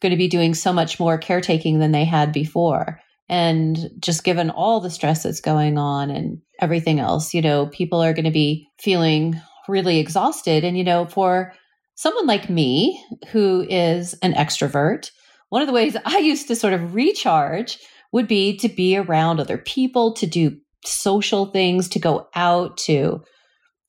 going 0.00 0.10
to 0.10 0.16
be 0.16 0.28
doing 0.28 0.54
so 0.54 0.72
much 0.72 1.00
more 1.00 1.18
caretaking 1.18 1.78
than 1.78 1.92
they 1.92 2.04
had 2.04 2.32
before. 2.32 3.00
And 3.28 3.76
just 3.98 4.22
given 4.22 4.50
all 4.50 4.80
the 4.80 4.90
stress 4.90 5.24
that's 5.24 5.40
going 5.40 5.78
on 5.78 6.10
and 6.10 6.38
everything 6.60 7.00
else. 7.00 7.34
You 7.34 7.42
know, 7.42 7.66
people 7.66 8.00
are 8.02 8.12
going 8.12 8.26
to 8.26 8.30
be 8.30 8.68
feeling 8.80 9.40
really 9.68 9.98
exhausted. 9.98 10.64
And, 10.64 10.76
you 10.76 10.84
know, 10.84 11.06
for 11.06 11.52
someone 11.94 12.26
like 12.26 12.50
me 12.50 13.02
who 13.28 13.66
is 13.68 14.14
an 14.22 14.34
extrovert, 14.34 15.10
one 15.48 15.62
of 15.62 15.68
the 15.68 15.74
ways 15.74 15.96
I 16.04 16.18
used 16.18 16.48
to 16.48 16.56
sort 16.56 16.72
of 16.72 16.94
recharge 16.94 17.78
would 18.12 18.28
be 18.28 18.56
to 18.58 18.68
be 18.68 18.96
around 18.96 19.40
other 19.40 19.58
people, 19.58 20.14
to 20.14 20.26
do 20.26 20.56
social 20.84 21.46
things, 21.46 21.88
to 21.90 21.98
go 21.98 22.28
out 22.34 22.76
to 22.78 23.22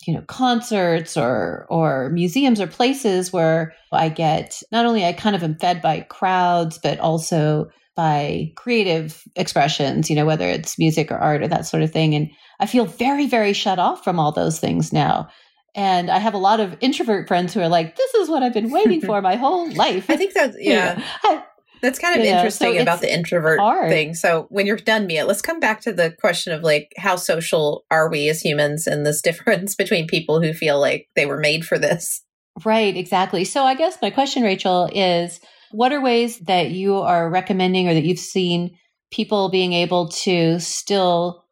you 0.06 0.14
know 0.14 0.22
concerts 0.28 1.18
or 1.18 1.66
or 1.70 2.10
museums 2.12 2.62
or 2.62 2.68
places 2.68 3.34
where 3.34 3.74
I 3.92 4.10
get 4.10 4.62
not 4.72 4.86
only 4.86 5.04
I 5.04 5.12
kind 5.12 5.36
of 5.36 5.44
am 5.44 5.58
fed 5.58 5.82
by 5.82 6.02
crowds 6.02 6.80
but 6.82 7.00
also 7.00 7.68
by 7.98 8.54
creative 8.56 9.24
expressions, 9.36 10.08
you 10.08 10.16
know, 10.16 10.26
whether 10.26 10.48
it's 10.48 10.78
music 10.78 11.12
or 11.12 11.18
art 11.18 11.42
or 11.42 11.48
that 11.48 11.66
sort 11.66 11.82
of 11.82 11.92
thing. 11.92 12.14
And 12.14 12.30
I 12.60 12.68
feel 12.68 12.86
very, 12.86 13.26
very 13.26 13.54
shut 13.54 13.80
off 13.80 14.04
from 14.04 14.20
all 14.20 14.32
those 14.32 14.60
things 14.60 14.94
now. 14.94 15.28
And 15.78 16.10
I 16.10 16.18
have 16.18 16.34
a 16.34 16.40
lot 16.40 16.60
of 16.60 16.76
introvert 16.82 17.28
friends 17.28 17.54
who 17.54 17.62
are 17.62 17.70
like, 17.70 17.96
this 17.96 18.14
is 18.16 18.28
what 18.30 18.42
I've 18.42 18.54
been 18.54 18.72
waiting 18.72 19.00
for 19.00 19.22
my 19.22 19.36
whole 19.36 19.72
life. 19.74 20.10
I 20.10 20.18
think 20.18 20.34
that's, 20.34 20.58
yeah. 20.60 21.02
I, 21.24 21.44
that's 21.84 22.00
kind 22.00 22.20
of 22.20 22.26
yeah, 22.26 22.38
interesting 22.38 22.74
so 22.74 22.82
about 22.82 23.02
the 23.02 23.14
introvert 23.14 23.60
hard. 23.60 23.90
thing. 23.90 24.16
So 24.16 24.48
when 24.50 24.66
you're 24.66 24.78
done, 24.78 25.06
Mia, 25.06 25.24
let's 25.24 25.44
come 25.44 25.60
back 25.60 25.82
to 25.82 25.94
the 25.94 26.16
question 26.20 26.52
of 26.52 26.64
like 26.64 26.92
how 26.98 27.16
social 27.16 27.86
are 27.92 28.10
we 28.10 28.28
as 28.28 28.42
humans 28.42 28.88
and 28.88 29.06
this 29.06 29.22
difference 29.28 29.76
between 29.76 30.08
people 30.08 30.42
who 30.42 30.52
feel 30.52 30.80
like 30.80 31.10
they 31.16 31.28
were 31.28 31.38
made 31.38 31.64
for 31.64 31.78
this. 31.78 32.24
Right, 32.66 32.98
exactly. 32.98 33.44
So 33.44 33.64
I 33.64 33.76
guess 33.76 34.00
my 34.02 34.10
question, 34.10 34.42
Rachel, 34.42 34.90
is 34.92 35.40
what 35.70 35.94
are 35.94 36.02
ways 36.02 36.40
that 36.40 36.72
you 36.72 36.96
are 36.96 37.30
recommending 37.30 37.88
or 37.88 37.94
that 37.94 38.04
you've 38.04 38.18
seen 38.18 38.76
people 39.12 39.50
being 39.50 39.74
able 39.74 40.10
to 40.10 40.60
still 40.60 41.46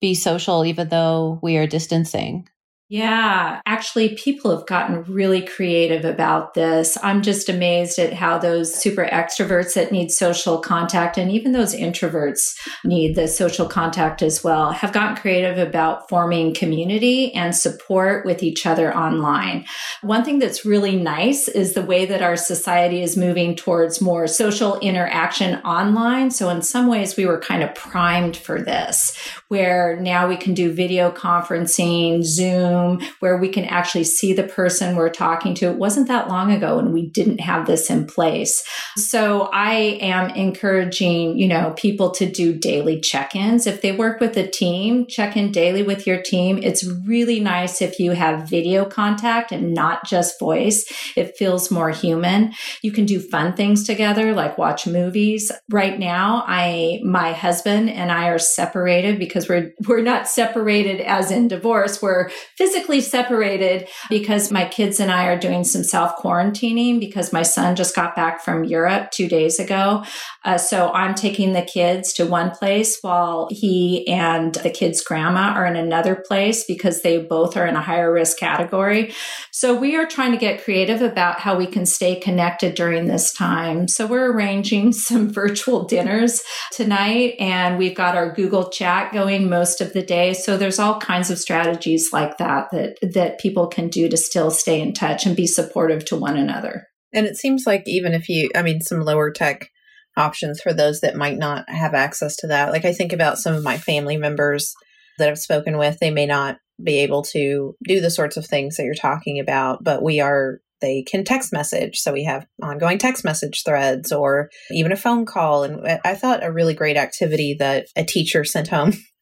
be 0.00 0.14
social 0.14 0.64
even 0.64 0.90
though 0.90 1.40
we 1.42 1.56
are 1.56 1.66
distancing? 1.66 2.46
Yeah, 2.90 3.62
actually, 3.64 4.14
people 4.14 4.54
have 4.54 4.66
gotten 4.66 5.04
really 5.04 5.40
creative 5.40 6.04
about 6.04 6.52
this. 6.52 6.98
I'm 7.02 7.22
just 7.22 7.48
amazed 7.48 7.98
at 7.98 8.12
how 8.12 8.36
those 8.36 8.74
super 8.74 9.06
extroverts 9.06 9.72
that 9.72 9.90
need 9.90 10.10
social 10.10 10.58
contact 10.58 11.16
and 11.16 11.30
even 11.30 11.52
those 11.52 11.74
introverts 11.74 12.54
need 12.84 13.14
the 13.16 13.26
social 13.26 13.66
contact 13.66 14.20
as 14.20 14.44
well 14.44 14.70
have 14.72 14.92
gotten 14.92 15.16
creative 15.16 15.56
about 15.56 16.10
forming 16.10 16.52
community 16.52 17.32
and 17.32 17.56
support 17.56 18.26
with 18.26 18.42
each 18.42 18.66
other 18.66 18.94
online. 18.94 19.64
One 20.02 20.22
thing 20.22 20.38
that's 20.38 20.66
really 20.66 20.94
nice 20.94 21.48
is 21.48 21.72
the 21.72 21.80
way 21.80 22.04
that 22.04 22.20
our 22.20 22.36
society 22.36 23.00
is 23.00 23.16
moving 23.16 23.56
towards 23.56 24.02
more 24.02 24.26
social 24.26 24.78
interaction 24.80 25.54
online. 25.62 26.30
So, 26.30 26.50
in 26.50 26.60
some 26.60 26.88
ways, 26.88 27.16
we 27.16 27.24
were 27.24 27.40
kind 27.40 27.62
of 27.62 27.74
primed 27.74 28.36
for 28.36 28.60
this, 28.60 29.18
where 29.48 29.98
now 30.00 30.28
we 30.28 30.36
can 30.36 30.52
do 30.52 30.70
video 30.70 31.10
conferencing, 31.10 32.22
Zoom 32.22 32.73
Zoom 32.74 33.00
where 33.20 33.36
we 33.36 33.48
can 33.48 33.64
actually 33.64 34.04
see 34.04 34.32
the 34.32 34.42
person 34.42 34.96
we're 34.96 35.10
talking 35.10 35.54
to. 35.54 35.66
It 35.66 35.78
wasn't 35.78 36.08
that 36.08 36.28
long 36.28 36.52
ago 36.52 36.78
and 36.78 36.92
we 36.92 37.08
didn't 37.08 37.40
have 37.40 37.66
this 37.66 37.90
in 37.90 38.06
place. 38.06 38.62
So 38.96 39.48
I 39.52 39.98
am 40.00 40.30
encouraging, 40.30 41.38
you 41.38 41.48
know, 41.48 41.74
people 41.76 42.10
to 42.12 42.30
do 42.30 42.54
daily 42.54 43.00
check-ins. 43.00 43.66
If 43.66 43.82
they 43.82 43.92
work 43.92 44.20
with 44.20 44.36
a 44.36 44.46
team, 44.46 45.06
check 45.06 45.36
in 45.36 45.52
daily 45.52 45.82
with 45.82 46.06
your 46.06 46.20
team. 46.22 46.58
It's 46.62 46.84
really 47.06 47.40
nice 47.40 47.82
if 47.82 47.98
you 47.98 48.12
have 48.12 48.48
video 48.48 48.84
contact 48.84 49.52
and 49.52 49.74
not 49.74 50.06
just 50.06 50.38
voice. 50.38 50.84
It 51.16 51.36
feels 51.36 51.70
more 51.70 51.90
human. 51.90 52.52
You 52.82 52.92
can 52.92 53.06
do 53.06 53.20
fun 53.20 53.54
things 53.54 53.84
together 53.84 54.32
like 54.34 54.58
watch 54.58 54.86
movies. 54.86 55.50
Right 55.70 55.98
now, 55.98 56.44
I 56.46 57.00
my 57.04 57.32
husband 57.32 57.90
and 57.90 58.10
I 58.10 58.28
are 58.28 58.38
separated 58.38 59.18
because 59.18 59.48
we're 59.48 59.72
we're 59.86 60.02
not 60.02 60.28
separated 60.28 61.00
as 61.00 61.30
in 61.30 61.48
divorce. 61.48 62.00
We're 62.02 62.30
physically 62.64 63.00
separated 63.02 63.86
because 64.08 64.50
my 64.50 64.64
kids 64.64 64.98
and 64.98 65.10
I 65.10 65.26
are 65.26 65.38
doing 65.38 65.64
some 65.64 65.84
self 65.84 66.16
quarantining 66.16 66.98
because 66.98 67.30
my 67.32 67.42
son 67.42 67.76
just 67.76 67.94
got 67.94 68.16
back 68.16 68.42
from 68.42 68.64
Europe 68.64 69.10
two 69.10 69.28
days 69.28 69.58
ago. 69.58 70.02
Uh, 70.44 70.56
so 70.56 70.90
I'm 70.92 71.14
taking 71.14 71.52
the 71.52 71.62
kids 71.62 72.14
to 72.14 72.24
one 72.24 72.50
place 72.52 72.98
while 73.02 73.48
he 73.50 74.08
and 74.08 74.54
the 74.54 74.70
kids' 74.70 75.02
grandma 75.02 75.52
are 75.52 75.66
in 75.66 75.76
another 75.76 76.14
place 76.14 76.64
because 76.64 77.02
they 77.02 77.18
both 77.18 77.54
are 77.56 77.66
in 77.66 77.76
a 77.76 77.82
higher 77.82 78.10
risk 78.10 78.38
category. 78.38 79.12
So 79.50 79.74
we 79.78 79.96
are 79.96 80.06
trying 80.06 80.32
to 80.32 80.38
get 80.38 80.64
creative 80.64 81.02
about 81.02 81.40
how 81.40 81.56
we 81.56 81.66
can 81.66 81.84
stay 81.84 82.18
connected 82.18 82.74
during 82.74 83.06
this 83.06 83.32
time. 83.32 83.88
So 83.88 84.06
we're 84.06 84.32
arranging 84.32 84.92
some 85.08 85.30
virtual 85.30 85.84
dinners 85.84 86.42
tonight 86.72 87.34
and 87.38 87.76
we've 87.76 87.96
got 87.96 88.16
our 88.16 88.32
Google 88.32 88.70
chat 88.70 89.12
going 89.12 89.50
most 89.50 89.82
of 89.82 89.92
the 89.92 90.02
day. 90.02 90.32
So 90.32 90.56
there's 90.56 90.78
all 90.78 90.98
kinds 90.98 91.30
of 91.30 91.38
strategies 91.38 92.10
like 92.12 92.38
that 92.38 92.53
that 92.72 92.98
that 93.02 93.38
people 93.38 93.66
can 93.66 93.88
do 93.88 94.08
to 94.08 94.16
still 94.16 94.50
stay 94.50 94.80
in 94.80 94.92
touch 94.92 95.26
and 95.26 95.36
be 95.36 95.46
supportive 95.46 96.04
to 96.06 96.16
one 96.16 96.36
another. 96.36 96.88
And 97.12 97.26
it 97.26 97.36
seems 97.36 97.64
like 97.66 97.84
even 97.86 98.12
if 98.12 98.28
you 98.28 98.50
I 98.54 98.62
mean 98.62 98.80
some 98.80 99.00
lower 99.00 99.30
tech 99.30 99.70
options 100.16 100.60
for 100.60 100.72
those 100.72 101.00
that 101.00 101.16
might 101.16 101.38
not 101.38 101.68
have 101.68 101.94
access 101.94 102.36
to 102.36 102.46
that. 102.48 102.70
Like 102.70 102.84
I 102.84 102.92
think 102.92 103.12
about 103.12 103.38
some 103.38 103.54
of 103.54 103.64
my 103.64 103.78
family 103.78 104.16
members 104.16 104.72
that 105.18 105.28
I've 105.28 105.38
spoken 105.38 105.78
with, 105.78 105.98
they 105.98 106.10
may 106.10 106.26
not 106.26 106.58
be 106.82 106.98
able 107.00 107.22
to 107.22 107.74
do 107.84 108.00
the 108.00 108.10
sorts 108.10 108.36
of 108.36 108.46
things 108.46 108.76
that 108.76 108.84
you're 108.84 108.94
talking 108.94 109.38
about, 109.40 109.82
but 109.82 110.02
we 110.02 110.20
are 110.20 110.60
they 110.80 111.02
can 111.02 111.24
text 111.24 111.52
message. 111.52 112.00
So 112.00 112.12
we 112.12 112.24
have 112.24 112.46
ongoing 112.62 112.98
text 112.98 113.24
message 113.24 113.62
threads 113.64 114.12
or 114.12 114.50
even 114.70 114.92
a 114.92 114.96
phone 114.96 115.24
call. 115.24 115.64
And 115.64 115.98
I 116.04 116.14
thought 116.14 116.44
a 116.44 116.52
really 116.52 116.74
great 116.74 116.96
activity 116.96 117.56
that 117.58 117.86
a 117.96 118.04
teacher 118.04 118.44
sent 118.44 118.68
home 118.68 118.92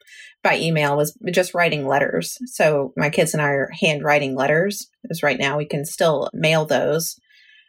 by 0.42 0.58
email 0.58 0.96
was 0.96 1.16
just 1.32 1.54
writing 1.54 1.86
letters. 1.86 2.36
So 2.46 2.92
my 2.96 3.10
kids 3.10 3.32
and 3.32 3.42
I 3.42 3.50
are 3.50 3.70
handwriting 3.80 4.34
letters 4.34 4.88
because 5.02 5.22
right 5.22 5.38
now 5.38 5.56
we 5.56 5.66
can 5.66 5.84
still 5.84 6.28
mail 6.32 6.64
those. 6.66 7.16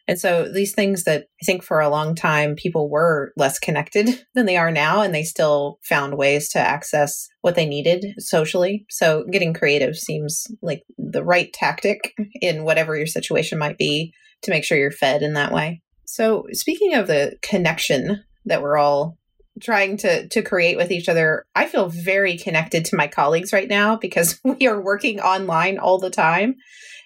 And 0.08 0.20
so 0.20 0.52
these 0.52 0.74
things 0.74 1.06
that 1.06 1.28
I 1.42 1.46
think 1.46 1.64
for 1.64 1.80
a 1.80 1.90
long 1.90 2.14
time 2.14 2.56
people 2.56 2.90
were 2.90 3.32
less 3.38 3.58
connected 3.58 4.26
than 4.36 4.46
they 4.46 4.58
are 4.58 4.72
now, 4.72 5.02
and 5.02 5.16
they 5.16 5.24
still 5.24 5.80
found 5.84 6.18
ways 6.18 6.50
to 6.50 6.60
access 6.60 7.28
what 7.42 7.56
they 7.56 7.66
needed 7.66 8.06
socially. 8.18 8.86
So 8.90 9.24
getting 9.32 9.54
creative 9.54 9.96
seems 9.96 10.46
like 10.62 10.84
the 10.98 11.24
right 11.24 11.52
tactic 11.54 12.14
in 12.42 12.64
whatever 12.64 12.98
your 12.98 13.08
situation 13.08 13.58
might 13.58 13.78
be 13.78 14.14
to 14.42 14.52
make 14.52 14.66
sure 14.66 14.78
you're 14.78 14.92
fed 14.92 15.22
in 15.22 15.34
that 15.34 15.54
way. 15.54 15.82
So 16.06 16.48
speaking 16.52 16.96
of 16.96 17.08
the 17.08 17.38
connection 17.42 18.24
that 18.46 18.62
we're 18.62 18.78
all 18.78 19.18
trying 19.62 19.98
to 19.98 20.28
to 20.30 20.42
create 20.42 20.78
with 20.78 20.92
each 20.92 21.08
other 21.08 21.46
i 21.56 21.66
feel 21.68 21.88
very 21.88 22.38
connected 22.38 22.84
to 22.86 22.96
my 22.96 23.08
colleagues 23.08 23.54
right 23.54 23.70
now 23.70 23.96
because 23.96 24.40
we 24.44 24.68
are 24.68 24.82
working 24.82 25.20
online 25.20 25.78
all 25.78 26.00
the 26.00 26.10
time. 26.10 26.56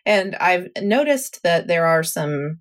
And 0.06 0.36
i've 0.36 0.70
noticed 0.82 1.42
that 1.44 1.68
there 1.68 1.86
are 1.86 2.04
some 2.04 2.60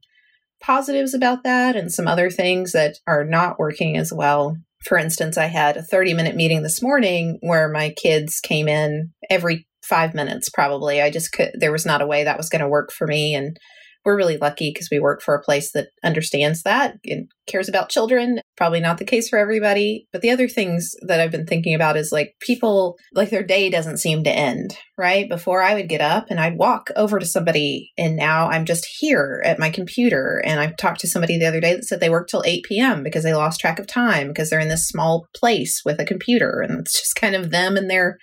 positives 0.60 1.14
about 1.14 1.44
that 1.44 1.76
and 1.76 1.92
some 1.92 2.08
other 2.08 2.30
things 2.30 2.72
that 2.72 2.96
are 3.06 3.24
not 3.24 3.58
working 3.58 3.96
as 3.96 4.12
well. 4.12 4.56
For 4.84 4.98
instance 4.98 5.38
i 5.38 5.46
had 5.46 5.76
a 5.76 5.82
30 5.82 6.14
minute 6.14 6.36
meeting 6.36 6.62
this 6.62 6.82
morning 6.82 7.38
where 7.40 7.68
my 7.68 7.90
kids 7.90 8.40
came 8.40 8.68
in 8.68 9.12
every 9.30 9.66
five 9.86 10.14
minutes 10.14 10.48
probably. 10.50 11.00
I 11.00 11.10
just 11.10 11.32
could 11.32 11.52
there 11.54 11.72
was 11.72 11.86
not 11.86 12.02
a 12.02 12.06
way 12.06 12.24
that 12.24 12.36
was 12.36 12.48
going 12.48 12.62
to 12.62 12.68
work 12.68 12.92
for 12.92 13.06
me. 13.06 13.34
And 13.34 13.56
we're 14.06 14.16
really 14.16 14.38
lucky 14.38 14.70
because 14.70 14.88
we 14.90 15.00
work 15.00 15.20
for 15.20 15.34
a 15.34 15.42
place 15.42 15.72
that 15.72 15.88
understands 16.04 16.62
that 16.62 16.94
and 17.04 17.28
cares 17.48 17.68
about 17.68 17.88
children. 17.88 18.40
Probably 18.56 18.78
not 18.78 18.98
the 18.98 19.04
case 19.04 19.28
for 19.28 19.36
everybody. 19.36 20.06
But 20.12 20.22
the 20.22 20.30
other 20.30 20.48
things 20.48 20.92
that 21.02 21.18
I've 21.20 21.32
been 21.32 21.44
thinking 21.44 21.75
about 21.75 21.96
is 21.96 22.12
like 22.12 22.36
people, 22.40 22.96
like 23.14 23.30
their 23.30 23.42
day 23.42 23.68
doesn't 23.68 23.98
seem 23.98 24.22
to 24.22 24.30
end, 24.30 24.78
right? 24.96 25.28
Before 25.28 25.60
I 25.60 25.75
would 25.75 25.88
get 25.88 26.00
up 26.00 26.26
and 26.30 26.38
I'd 26.38 26.56
walk 26.56 26.90
over 26.94 27.18
to 27.18 27.26
somebody, 27.26 27.90
and 27.98 28.16
now 28.16 28.48
I'm 28.48 28.64
just 28.64 28.86
here 28.98 29.42
at 29.44 29.58
my 29.58 29.70
computer. 29.70 30.40
And 30.46 30.60
I 30.60 30.68
talked 30.68 31.00
to 31.00 31.08
somebody 31.08 31.36
the 31.36 31.46
other 31.46 31.60
day 31.60 31.75
that 31.75 31.84
said 31.84 31.98
they 31.98 32.08
work 32.08 32.28
till 32.28 32.44
8 32.46 32.62
p.m. 32.64 33.02
because 33.02 33.25
they 33.25 33.34
lost 33.34 33.60
track 33.60 33.80
of 33.80 33.88
time 33.88 34.28
because 34.28 34.50
they're 34.50 34.60
in 34.60 34.68
this 34.68 34.86
small 34.86 35.26
place 35.34 35.82
with 35.84 35.98
a 35.98 36.04
computer. 36.04 36.60
And 36.60 36.78
it's 36.78 36.92
just 36.92 37.16
kind 37.16 37.34
of 37.34 37.50
them 37.50 37.76
and 37.76 37.90
their 37.90 38.18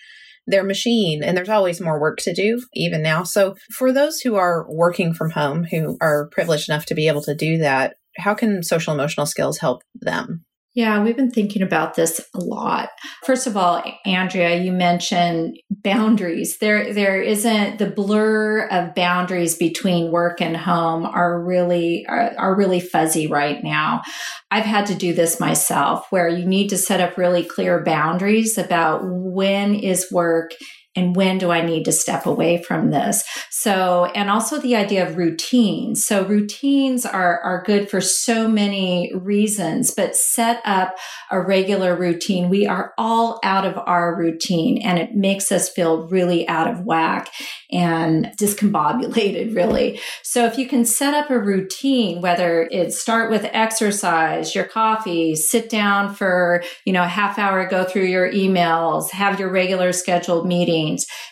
their 0.48 0.64
machine. 0.64 1.24
And 1.24 1.38
there's 1.38 1.50
always 1.50 1.82
more 1.82 2.00
work 2.00 2.20
to 2.20 2.34
do, 2.34 2.62
even 2.74 3.02
now. 3.02 3.24
So, 3.24 3.56
for 3.72 3.92
those 3.92 4.20
who 4.20 4.36
are 4.36 4.66
working 4.70 5.14
from 5.14 5.32
home, 5.32 5.66
who 5.66 5.98
are 6.02 6.30
privileged 6.32 6.70
enough 6.70 6.86
to 6.88 6.96
be 6.96 7.08
able 7.08 7.22
to 7.24 7.36
do 7.36 7.58
that, 7.60 7.96
how 8.18 8.34
can 8.34 8.64
social 8.64 8.94
emotional 8.94 9.26
skills 9.26 9.60
help 9.60 9.82
them? 9.96 10.46
Yeah, 10.76 11.04
we've 11.04 11.16
been 11.16 11.30
thinking 11.30 11.62
about 11.62 11.94
this 11.94 12.20
a 12.34 12.40
lot. 12.40 12.90
First 13.24 13.46
of 13.46 13.56
all, 13.56 13.84
Andrea, 14.08 14.60
you 14.60 14.72
mentioned 14.72 15.60
boundaries. 15.70 16.58
There 16.58 16.92
there 16.92 17.22
isn't 17.22 17.78
the 17.78 17.92
blur 17.92 18.68
of 18.70 18.96
boundaries 18.96 19.56
between 19.56 20.12
work 20.12 20.42
and 20.42 20.58
home 20.58 21.06
are 21.06 21.40
really 21.44 22.08
are, 22.08 22.34
are 22.40 22.56
really 22.56 22.80
fuzzy 22.80 23.28
right 23.28 23.64
now. 23.64 24.02
I've 24.50 24.66
had 24.66 24.88
to 24.88 24.96
do 24.96 25.14
this 25.14 25.40
myself 25.40 26.08
where 26.10 26.28
you 26.28 26.46
need 26.46 26.70
to 26.70 26.78
set 26.78 27.02
up 27.02 27.18
really 27.20 27.44
clear 27.44 27.84
boundaries 27.84 28.58
about 28.58 29.02
when 29.04 29.76
is 29.76 30.12
work 30.12 30.54
and 30.96 31.16
when 31.16 31.40
do 31.40 31.50
I 31.50 31.66
need 31.66 31.86
to 31.86 31.92
step 31.92 32.26
away 32.26 32.62
from 32.62 32.92
this? 32.92 33.24
So, 33.50 34.06
and 34.14 34.30
also 34.30 34.60
the 34.60 34.76
idea 34.76 35.08
of 35.08 35.18
routines. 35.18 36.06
So 36.06 36.26
routines 36.26 37.06
are, 37.06 37.40
are 37.40 37.64
good 37.66 37.90
for 37.90 38.00
so 38.00 38.48
many 38.48 39.12
reasons, 39.16 39.92
but 39.92 40.16
set 40.16 40.62
up 40.66 40.96
a 41.32 41.40
regular 41.40 41.96
routine. 41.96 42.50
We 42.50 42.68
are 42.68 42.94
all 42.98 43.40
out 43.44 43.66
of 43.66 43.78
our 43.78 44.16
routine 44.16 44.82
and 44.84 45.00
it 45.00 45.16
makes 45.16 45.52
us 45.52 45.70
feel 45.70 46.08
really 46.10 46.48
out 46.48 46.70
of 46.70 46.82
whack 46.82 47.30
and 47.72 48.32
discombobulated, 48.40 49.56
really. 49.56 50.00
So 50.22 50.46
if 50.46 50.58
you 50.58 50.68
can 50.68 50.86
set 50.86 51.14
up 51.14 51.32
a 51.32 51.40
routine, 51.40 52.22
whether 52.22 52.68
it's 52.70 53.02
start 53.02 53.32
with 53.32 53.50
exercise, 53.52 54.54
your 54.54 54.66
coffee, 54.66 55.36
sit 55.36 55.70
down 55.70 56.14
for, 56.14 56.64
you 56.86 56.94
know, 56.94 57.04
a 57.04 57.08
half 57.08 57.40
hour, 57.40 57.66
go 57.68 57.84
through 57.84 58.06
your 58.06 58.32
emails, 58.32 59.10
have 59.10 59.40
your 59.40 59.50
regular 59.50 59.92
scheduled 59.92 60.48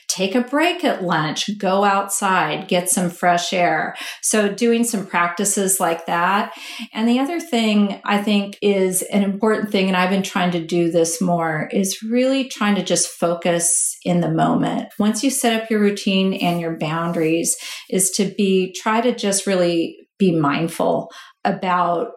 take 0.08 0.36
a 0.36 0.42
break 0.42 0.84
at 0.84 1.04
lunch, 1.04 1.50
go 1.58 1.84
outside, 1.84 2.68
get 2.68 2.90
some 2.90 3.10
fresh 3.10 3.54
air. 3.54 3.96
So 4.22 4.54
doing 4.54 4.84
some 4.84 5.06
practices 5.06 5.80
like 5.80 6.06
that. 6.06 6.54
And 6.94 7.08
the 7.08 7.20
other 7.20 7.40
thing 7.40 8.02
I 8.04 8.22
think 8.22 8.58
is 8.62 9.02
an 9.04 9.24
important 9.24 9.72
thing, 9.72 9.88
and 9.88 9.96
I've 9.96 10.10
been 10.10 10.24
trying 10.24 10.52
to 10.52 10.66
do 10.66 10.92
this 10.92 11.22
more, 11.22 11.70
is 11.72 12.04
really 12.04 12.50
trying 12.50 12.76
to 12.76 12.84
just 12.84 13.08
focus 13.08 13.96
in 14.04 14.22
the 14.22 14.32
moment. 14.32 14.90
Once 15.00 15.24
you 15.24 15.30
set 15.30 15.62
up 15.62 15.70
your 15.70 15.80
routine 15.80 16.34
and 16.34 16.60
your 16.60 16.78
boundaries, 16.78 17.56
is 17.90 18.12
to 18.12 18.26
be, 18.38 18.74
try 18.74 19.02
to 19.02 19.16
just 19.16 19.48
really 19.48 19.98
be 20.18 20.32
mindful 20.38 21.10
about 21.44 22.10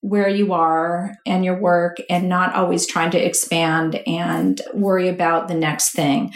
where 0.00 0.28
you 0.28 0.52
are 0.52 1.16
and 1.26 1.44
your 1.44 1.58
work 1.58 1.96
and 2.08 2.28
not 2.28 2.54
always 2.54 2.86
trying 2.86 3.10
to 3.10 3.24
expand 3.24 3.96
and 4.06 4.60
worry 4.74 5.08
about 5.08 5.48
the 5.48 5.54
next 5.54 5.92
thing. 5.92 6.32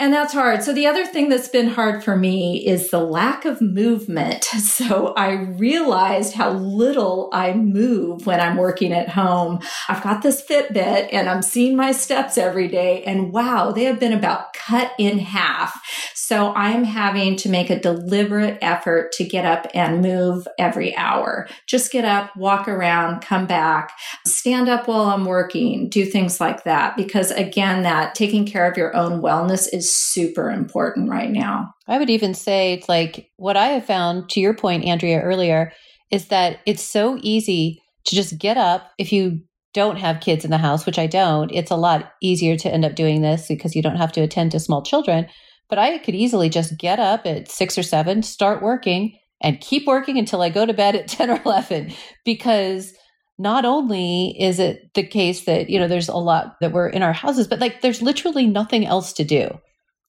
And 0.00 0.12
that's 0.12 0.32
hard. 0.32 0.64
So 0.64 0.72
the 0.72 0.88
other 0.88 1.06
thing 1.06 1.28
that's 1.28 1.46
been 1.46 1.68
hard 1.68 2.02
for 2.02 2.16
me 2.16 2.66
is 2.66 2.90
the 2.90 2.98
lack 2.98 3.44
of 3.44 3.60
movement. 3.60 4.46
So 4.74 5.14
I 5.14 5.34
realized 5.34 6.34
how 6.34 6.50
little 6.50 7.28
I 7.32 7.52
move 7.54 8.26
when 8.26 8.40
I'm 8.40 8.56
working 8.56 8.92
at 8.92 9.08
home. 9.08 9.60
I've 9.88 10.02
got 10.02 10.22
this 10.22 10.42
Fitbit 10.42 11.10
and 11.12 11.28
I'm 11.28 11.42
seeing 11.42 11.76
my 11.76 11.92
steps 11.92 12.36
every 12.36 12.66
day 12.66 13.04
and 13.04 13.32
wow, 13.32 13.70
they 13.70 13.84
have 13.84 14.00
been 14.00 14.12
about 14.12 14.52
cut 14.52 14.92
in 14.98 15.18
half. 15.18 15.80
So 16.14 16.52
I'm 16.54 16.82
having 16.82 17.36
to 17.36 17.48
make 17.48 17.70
a 17.70 17.78
deliberate 17.78 18.58
effort 18.62 19.12
to 19.12 19.24
get 19.24 19.44
up 19.44 19.68
and 19.74 20.00
move 20.00 20.48
every 20.58 20.96
hour. 20.96 21.46
Just 21.68 21.92
get 21.92 22.04
up, 22.04 22.34
walk 22.36 22.66
around, 22.66 23.20
come 23.20 23.46
back, 23.46 23.92
stand 24.26 24.68
up 24.68 24.88
while 24.88 25.02
I'm 25.02 25.24
working, 25.24 25.88
do 25.88 26.04
things 26.04 26.40
like 26.40 26.64
that. 26.64 26.96
Because 26.96 27.30
again, 27.30 27.82
that 27.82 28.14
taking 28.14 28.44
care 28.46 28.68
of 28.68 28.76
your 28.76 28.96
own 28.96 29.20
wellness 29.20 29.68
is 29.72 29.83
is 29.84 29.96
super 29.96 30.50
important 30.50 31.10
right 31.10 31.30
now. 31.30 31.74
I 31.86 31.98
would 31.98 32.10
even 32.10 32.34
say 32.34 32.72
it's 32.72 32.88
like 32.88 33.30
what 33.36 33.56
I 33.56 33.68
have 33.68 33.84
found, 33.84 34.30
to 34.30 34.40
your 34.40 34.54
point, 34.54 34.84
Andrea, 34.84 35.20
earlier, 35.20 35.72
is 36.10 36.28
that 36.28 36.60
it's 36.66 36.82
so 36.82 37.18
easy 37.22 37.82
to 38.06 38.16
just 38.16 38.38
get 38.38 38.56
up 38.56 38.90
if 38.98 39.12
you 39.12 39.40
don't 39.72 39.96
have 39.96 40.20
kids 40.20 40.44
in 40.44 40.50
the 40.50 40.58
house, 40.58 40.86
which 40.86 40.98
I 40.98 41.06
don't. 41.06 41.50
It's 41.52 41.70
a 41.70 41.76
lot 41.76 42.12
easier 42.22 42.56
to 42.56 42.72
end 42.72 42.84
up 42.84 42.94
doing 42.94 43.22
this 43.22 43.48
because 43.48 43.74
you 43.74 43.82
don't 43.82 43.96
have 43.96 44.12
to 44.12 44.22
attend 44.22 44.52
to 44.52 44.60
small 44.60 44.82
children. 44.82 45.26
But 45.68 45.78
I 45.78 45.98
could 45.98 46.14
easily 46.14 46.48
just 46.48 46.78
get 46.78 47.00
up 47.00 47.26
at 47.26 47.50
six 47.50 47.76
or 47.76 47.82
seven, 47.82 48.22
start 48.22 48.62
working, 48.62 49.18
and 49.42 49.60
keep 49.60 49.86
working 49.86 50.18
until 50.18 50.42
I 50.42 50.48
go 50.48 50.64
to 50.64 50.72
bed 50.72 50.94
at 50.94 51.08
10 51.08 51.30
or 51.30 51.40
11 51.44 51.92
because 52.24 52.94
not 53.36 53.64
only 53.64 54.36
is 54.38 54.60
it 54.60 54.94
the 54.94 55.02
case 55.02 55.44
that 55.44 55.68
you 55.68 55.78
know 55.78 55.88
there's 55.88 56.08
a 56.08 56.16
lot 56.16 56.54
that 56.60 56.72
we're 56.72 56.88
in 56.88 57.02
our 57.02 57.12
houses 57.12 57.48
but 57.48 57.58
like 57.58 57.80
there's 57.80 58.00
literally 58.00 58.46
nothing 58.46 58.86
else 58.86 59.12
to 59.12 59.24
do 59.24 59.58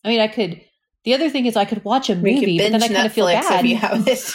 I 0.06 0.10
mean, 0.10 0.20
I 0.22 0.28
could. 0.28 0.62
The 1.04 1.14
other 1.14 1.30
thing 1.30 1.46
is, 1.46 1.56
I 1.56 1.66
could 1.66 1.84
watch 1.84 2.10
a 2.10 2.16
movie, 2.16 2.58
but 2.58 2.72
then 2.72 2.84
I 2.84 2.88
kind 2.88 3.06
of 3.06 3.14
feel 3.14 3.26
bad. 3.42 3.62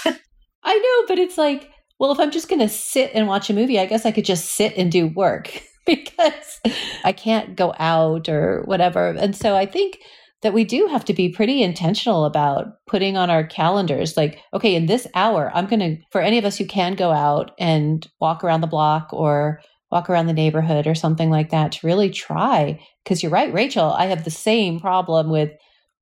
I 0.62 0.76
know, 0.76 1.06
but 1.08 1.18
it's 1.18 1.38
like, 1.38 1.70
well, 1.98 2.12
if 2.12 2.20
I'm 2.20 2.30
just 2.30 2.48
going 2.48 2.60
to 2.60 2.68
sit 2.68 3.10
and 3.14 3.26
watch 3.26 3.50
a 3.50 3.54
movie, 3.54 3.78
I 3.78 3.86
guess 3.86 4.06
I 4.06 4.12
could 4.12 4.24
just 4.24 4.52
sit 4.54 4.76
and 4.76 4.92
do 4.92 5.08
work 5.08 5.62
because 5.86 6.60
I 7.04 7.12
can't 7.12 7.56
go 7.56 7.74
out 7.78 8.28
or 8.28 8.62
whatever. 8.66 9.08
And 9.08 9.34
so 9.34 9.56
I 9.56 9.66
think 9.66 9.98
that 10.42 10.54
we 10.54 10.64
do 10.64 10.86
have 10.86 11.04
to 11.04 11.12
be 11.12 11.28
pretty 11.28 11.62
intentional 11.62 12.24
about 12.24 12.68
putting 12.86 13.16
on 13.16 13.30
our 13.30 13.44
calendars 13.44 14.16
like 14.16 14.38
okay 14.54 14.74
in 14.74 14.86
this 14.86 15.06
hour 15.14 15.50
i'm 15.54 15.66
going 15.66 15.80
to 15.80 15.96
for 16.10 16.20
any 16.20 16.38
of 16.38 16.44
us 16.44 16.56
who 16.56 16.64
can 16.64 16.94
go 16.94 17.10
out 17.10 17.50
and 17.58 18.08
walk 18.20 18.42
around 18.42 18.62
the 18.62 18.66
block 18.66 19.08
or 19.12 19.60
walk 19.90 20.08
around 20.08 20.26
the 20.26 20.32
neighborhood 20.32 20.86
or 20.86 20.94
something 20.94 21.30
like 21.30 21.50
that 21.50 21.72
to 21.72 21.86
really 21.86 22.10
try 22.10 22.80
because 23.04 23.22
you're 23.22 23.32
right, 23.32 23.52
Rachel. 23.52 23.90
I 23.90 24.06
have 24.06 24.24
the 24.24 24.30
same 24.30 24.80
problem 24.80 25.30
with 25.30 25.50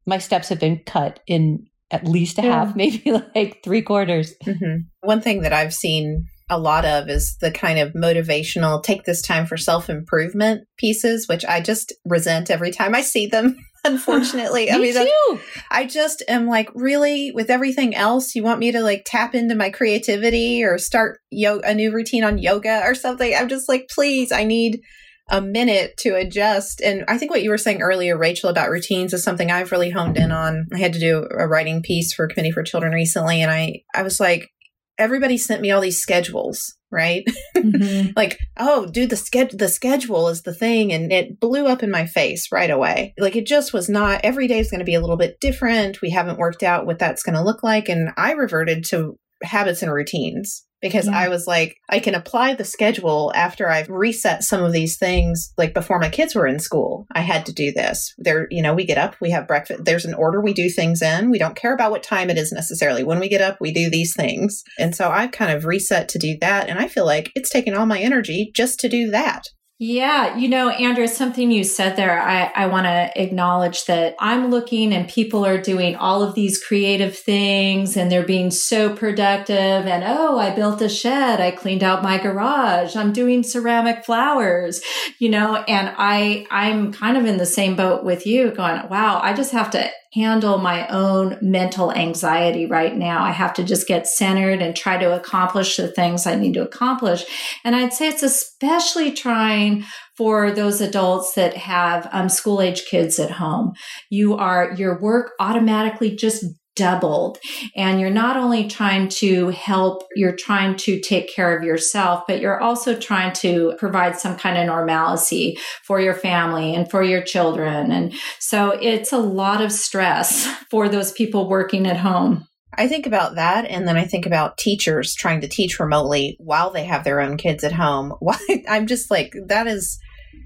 my 0.07 0.19
steps 0.19 0.49
have 0.49 0.61
been 0.61 0.81
cut 0.85 1.21
in 1.27 1.67
at 1.91 2.05
least 2.05 2.39
a 2.39 2.43
yeah. 2.43 2.65
half, 2.65 2.77
maybe 2.77 3.13
like 3.35 3.63
three 3.63 3.83
quarters. 3.83 4.35
Mm-hmm. 4.45 4.83
One 5.01 5.21
thing 5.21 5.43
that 5.43 5.53
I've 5.53 5.75
seen 5.75 6.27
a 6.51 6.59
lot 6.59 6.85
of 6.85 7.09
is 7.09 7.37
the 7.41 7.51
kind 7.51 7.79
of 7.79 7.93
motivational 7.93 8.83
take 8.83 9.05
this 9.05 9.23
time 9.23 9.47
for 9.47 9.57
self 9.57 9.91
improvement 9.91 10.67
pieces, 10.79 11.29
which 11.29 11.45
I 11.45 11.61
just 11.61 11.93
resent 12.05 12.51
every 12.51 12.71
time 12.71 12.95
I 12.95 13.03
see 13.03 13.27
them. 13.27 13.57
Unfortunately, 13.85 14.67
me 14.67 14.73
I 14.73 14.79
mean, 14.79 14.95
too. 14.95 15.41
I 15.71 15.85
just 15.85 16.23
am 16.27 16.49
like, 16.49 16.69
really, 16.75 17.31
with 17.31 17.49
everything 17.49 17.95
else, 17.95 18.35
you 18.35 18.43
want 18.43 18.59
me 18.59 18.73
to 18.73 18.81
like 18.81 19.05
tap 19.07 19.35
into 19.35 19.55
my 19.55 19.71
creativity 19.71 20.65
or 20.65 20.79
start 20.79 21.21
yo- 21.31 21.61
a 21.61 21.75
new 21.75 21.93
routine 21.93 22.25
on 22.25 22.39
yoga 22.39 22.83
or 22.85 22.95
something? 22.95 23.33
I'm 23.35 23.49
just 23.49 23.69
like, 23.69 23.89
please, 23.89 24.33
I 24.33 24.45
need 24.45 24.81
a 25.29 25.41
minute 25.41 25.97
to 25.99 26.15
adjust. 26.15 26.81
And 26.81 27.05
I 27.09 27.19
think 27.19 27.31
what 27.31 27.43
you 27.43 27.51
were 27.51 27.59
saying 27.59 27.83
earlier, 27.83 28.17
Rachel, 28.17 28.51
about 28.51 28.71
routines 28.71 29.13
is 29.13 29.23
something 29.23 29.51
I've 29.51 29.73
really 29.73 29.91
honed 29.91 30.17
in 30.17 30.33
on. 30.33 30.69
I 30.73 30.79
had 30.79 30.95
to 30.95 31.01
do 31.01 31.29
a 31.31 31.47
writing 31.47 31.83
piece 31.83 32.13
for 32.13 32.29
Committee 32.29 32.51
for 32.51 32.63
Children 32.63 32.93
recently, 32.93 33.43
and 33.43 33.51
I, 33.51 33.83
I 33.95 34.03
was 34.03 34.21
like, 34.21 34.51
everybody 34.99 35.39
sent 35.39 35.63
me 35.63 35.71
all 35.71 35.81
these 35.81 36.01
schedules, 36.01 36.77
right? 36.91 37.25
Mm-hmm. 37.57 38.11
like, 38.17 38.39
oh, 38.57 38.87
dude, 38.87 39.11
the 39.11 39.17
schedule 39.17 39.59
the 39.59 39.69
schedule 39.69 40.29
is 40.29 40.43
the 40.43 40.55
thing, 40.55 40.93
and 40.93 41.13
it 41.13 41.39
blew 41.41 41.67
up 41.67 41.83
in 41.83 41.91
my 41.91 42.07
face 42.07 42.51
right 42.51 42.71
away. 42.71 43.15
Like 43.19 43.37
it 43.37 43.47
just 43.47 43.73
was 43.73 43.89
not 43.89 44.21
every 44.25 44.49
day 44.49 44.59
is 44.59 44.71
going 44.71 44.81
to 44.81 44.85
be 44.85 44.95
a 44.95 45.01
little 45.01 45.17
bit 45.17 45.41
different. 45.41 46.03
We 46.03 46.11
haven't 46.11 46.39
worked 46.39 46.63
out 46.63 46.87
what 46.87 46.99
that's 46.99 47.23
going 47.23 47.37
to 47.37 47.45
look 47.45 47.63
like. 47.63 47.89
And 47.89 48.11
I 48.17 48.33
reverted 48.33 48.85
to 48.87 49.17
habits 49.43 49.83
and 49.83 49.93
routines 49.93 50.65
because 50.81 51.07
yeah. 51.07 51.19
I 51.19 51.29
was 51.29 51.47
like, 51.47 51.77
I 51.89 51.99
can 51.99 52.15
apply 52.15 52.55
the 52.55 52.65
schedule 52.65 53.33
after 53.35 53.69
I've 53.69 53.89
reset 53.89 54.45
some 54.45 54.63
of 54.63 54.73
these 54.73 54.97
things. 54.97 55.53
Like 55.57 55.75
before 55.75 55.99
my 55.99 56.09
kids 56.09 56.35
were 56.35 56.47
in 56.47 56.59
school, 56.59 57.07
I 57.13 57.21
had 57.21 57.47
to 57.47 57.53
do 57.53 57.73
this. 57.73 58.15
There, 58.19 58.47
you 58.51 58.63
know, 58.63 58.75
we 58.75 58.85
get 58.85 58.99
up, 58.99 59.17
we 59.21 59.31
have 59.31 59.49
breakfast. 59.49 59.85
There's 59.85 60.05
an 60.05 60.15
order 60.15 60.41
we 60.41 60.53
do 60.53 60.69
things 60.69 61.03
in. 61.03 61.31
We 61.31 61.39
don't 61.39 61.57
care 61.57 61.75
about 61.75 61.91
what 61.91 62.03
time 62.03 62.31
it 62.31 62.39
is 62.39 62.53
necessarily. 62.53 63.05
When 63.05 63.21
we 63.21 63.29
get 63.29 63.43
up, 63.43 63.59
we 63.61 63.73
do 63.73 63.91
these 63.91 64.15
things. 64.15 64.63
And 64.79 64.95
so 64.95 65.11
I've 65.11 65.33
kind 65.33 65.53
of 65.53 65.65
reset 65.65 66.09
to 66.11 66.19
do 66.19 66.37
that. 66.41 66.69
And 66.69 66.79
I 66.79 66.89
feel 66.89 67.07
like 67.07 67.31
it's 67.35 67.51
taken 67.51 67.75
all 67.75 67.87
my 67.87 68.01
energy 68.01 68.51
just 68.55 68.79
to 68.81 68.89
do 68.89 69.11
that. 69.11 69.45
Yeah, 69.81 70.37
you 70.37 70.49
know, 70.49 70.71
Andrea, 70.71 71.07
something 71.07 71.53
you 71.53 71.63
said 71.63 71.95
there, 71.95 72.21
I, 72.21 72.51
I 72.53 72.67
want 72.67 72.87
to 72.87 73.13
acknowledge 73.15 73.85
that 73.85 74.17
I'm 74.19 74.51
looking 74.51 74.93
and 74.93 75.09
people 75.09 75.47
are 75.47 75.57
doing 75.57 75.95
all 75.95 76.21
of 76.21 76.35
these 76.35 76.61
creative 76.61 77.17
things 77.17 77.97
and 77.97 78.11
they're 78.11 78.27
being 78.27 78.51
so 78.51 78.93
productive. 78.93 79.87
And 79.87 80.03
oh, 80.05 80.37
I 80.37 80.53
built 80.53 80.83
a 80.83 80.89
shed. 80.89 81.41
I 81.41 81.53
cleaned 81.53 81.85
out 81.85 82.03
my 82.03 82.19
garage. 82.19 82.97
I'm 82.97 83.13
doing 83.13 83.45
ceramic 83.45 84.05
flowers, 84.05 84.83
you 85.21 85.29
know, 85.29 85.55
and 85.69 85.95
I, 85.97 86.49
I'm 86.51 86.93
kind 86.93 87.17
of 87.17 87.25
in 87.25 87.37
the 87.37 87.47
same 87.47 87.77
boat 87.77 88.03
with 88.03 88.27
you 88.27 88.51
going, 88.51 88.89
wow, 88.89 89.21
I 89.23 89.33
just 89.33 89.53
have 89.53 89.71
to 89.71 89.89
handle 90.15 90.59
my 90.59 90.87
own 90.89 91.37
mental 91.43 91.93
anxiety 91.93 92.65
right 92.67 92.97
now. 92.97 93.23
I 93.23 93.31
have 93.31 93.53
to 93.55 93.65
just 93.65 93.87
get 93.87 94.07
centered 94.07 94.63
and 94.63 94.75
try 94.75 94.97
to 94.97 95.15
accomplish 95.15 95.77
the 95.77 95.89
things 95.89 96.27
I 96.27 96.35
need 96.35 96.55
to 96.55 96.63
accomplish. 96.63 97.25
And 97.65 97.77
I'd 97.77 97.93
say 97.93 98.09
it's 98.09 98.23
especially 98.23 99.13
trying 99.13 99.85
for 100.17 100.51
those 100.51 100.81
adults 100.81 101.35
that 101.35 101.57
have 101.57 102.09
um, 102.11 102.29
school 102.29 102.61
age 102.61 102.87
kids 102.87 103.19
at 103.19 103.31
home. 103.31 103.73
You 104.11 104.35
are, 104.35 104.73
your 104.75 105.01
work 105.01 105.33
automatically 105.39 106.17
just 106.17 106.45
doubled. 106.79 107.39
And 107.75 108.01
you're 108.01 108.09
not 108.09 108.37
only 108.37 108.69
trying 108.69 109.09
to 109.09 109.49
help, 109.49 110.05
you're 110.15 110.37
trying 110.37 110.77
to 110.77 111.01
take 111.01 111.29
care 111.29 111.59
of 111.59 111.65
yourself, 111.65 112.23
but 112.29 112.41
you're 112.41 112.61
also 112.61 112.97
trying 112.97 113.33
to 113.35 113.75
provide 113.79 114.17
some 114.17 114.37
kind 114.37 114.57
of 114.57 114.67
normalcy 114.67 115.59
for 115.83 116.01
your 116.01 116.15
family 116.15 116.75
and 116.75 116.89
for 116.89 117.03
your 117.03 117.21
children. 117.21 117.91
And 117.91 118.15
so 118.39 118.71
it's 118.81 119.13
a 119.13 119.19
lot 119.19 119.61
of 119.61 119.73
stress 119.73 120.47
for 120.71 120.89
those 120.89 121.11
people 121.13 121.49
working 121.49 121.87
at 121.87 121.97
home. 121.97 122.47
I 122.77 122.87
think 122.87 123.07
about 123.07 123.35
that, 123.35 123.65
and 123.65 123.89
then 123.89 123.97
I 123.97 124.05
think 124.05 124.25
about 124.25 124.57
teachers 124.57 125.13
trying 125.13 125.41
to 125.41 125.49
teach 125.49 125.81
remotely 125.81 126.37
while 126.39 126.71
they 126.71 126.85
have 126.85 127.03
their 127.03 127.21
own 127.21 127.37
kids 127.37 127.65
at 127.65 127.73
home. 127.73 128.15
Why? 128.21 128.39
I'm 128.69 128.87
just 128.87 129.11
like, 129.11 129.33
that 129.49 129.67
is, 129.67 129.99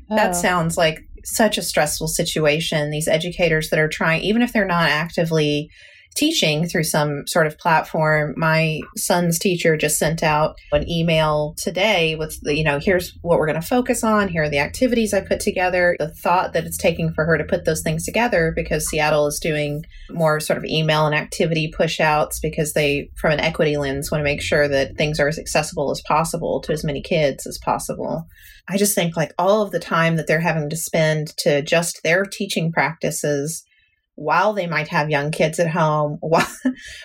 that 0.08 0.30
oh. 0.30 0.32
sounds 0.32 0.78
like 0.78 1.00
such 1.24 1.58
a 1.58 1.62
stressful 1.62 2.08
situation. 2.08 2.90
These 2.90 3.08
educators 3.08 3.68
that 3.68 3.78
are 3.78 3.88
trying, 3.88 4.22
even 4.22 4.40
if 4.40 4.52
they're 4.52 4.64
not 4.64 4.88
actively 4.88 5.68
teaching 6.14 6.66
through 6.66 6.84
some 6.84 7.26
sort 7.26 7.46
of 7.46 7.58
platform. 7.58 8.34
My 8.36 8.80
son's 8.96 9.38
teacher 9.38 9.76
just 9.76 9.98
sent 9.98 10.22
out 10.22 10.56
an 10.72 10.88
email 10.88 11.54
today 11.58 12.14
with 12.14 12.38
the, 12.42 12.56
you 12.56 12.64
know, 12.64 12.78
here's 12.78 13.16
what 13.22 13.38
we're 13.38 13.46
going 13.46 13.60
to 13.60 13.66
focus 13.66 14.04
on. 14.04 14.28
Here 14.28 14.44
are 14.44 14.50
the 14.50 14.58
activities 14.58 15.14
I 15.14 15.20
put 15.20 15.40
together. 15.40 15.96
The 15.98 16.14
thought 16.14 16.52
that 16.52 16.64
it's 16.64 16.76
taking 16.76 17.12
for 17.12 17.24
her 17.24 17.38
to 17.38 17.44
put 17.44 17.64
those 17.64 17.82
things 17.82 18.04
together 18.04 18.52
because 18.54 18.88
Seattle 18.88 19.26
is 19.26 19.40
doing 19.40 19.84
more 20.10 20.40
sort 20.40 20.58
of 20.58 20.64
email 20.64 21.06
and 21.06 21.14
activity 21.14 21.72
push 21.74 22.00
outs 22.00 22.40
because 22.40 22.72
they, 22.72 23.10
from 23.16 23.32
an 23.32 23.40
equity 23.40 23.76
lens, 23.76 24.10
want 24.10 24.20
to 24.20 24.24
make 24.24 24.42
sure 24.42 24.68
that 24.68 24.96
things 24.96 25.18
are 25.18 25.28
as 25.28 25.38
accessible 25.38 25.90
as 25.90 26.02
possible 26.06 26.60
to 26.60 26.72
as 26.72 26.84
many 26.84 27.02
kids 27.02 27.46
as 27.46 27.58
possible. 27.58 28.26
I 28.68 28.76
just 28.76 28.94
think 28.94 29.16
like 29.16 29.32
all 29.38 29.62
of 29.62 29.72
the 29.72 29.80
time 29.80 30.16
that 30.16 30.26
they're 30.26 30.40
having 30.40 30.70
to 30.70 30.76
spend 30.76 31.36
to 31.38 31.50
adjust 31.50 32.00
their 32.02 32.24
teaching 32.24 32.72
practices 32.72 33.64
while 34.14 34.52
they 34.52 34.66
might 34.66 34.88
have 34.88 35.10
young 35.10 35.30
kids 35.30 35.58
at 35.58 35.70
home 35.70 36.18
while, 36.20 36.46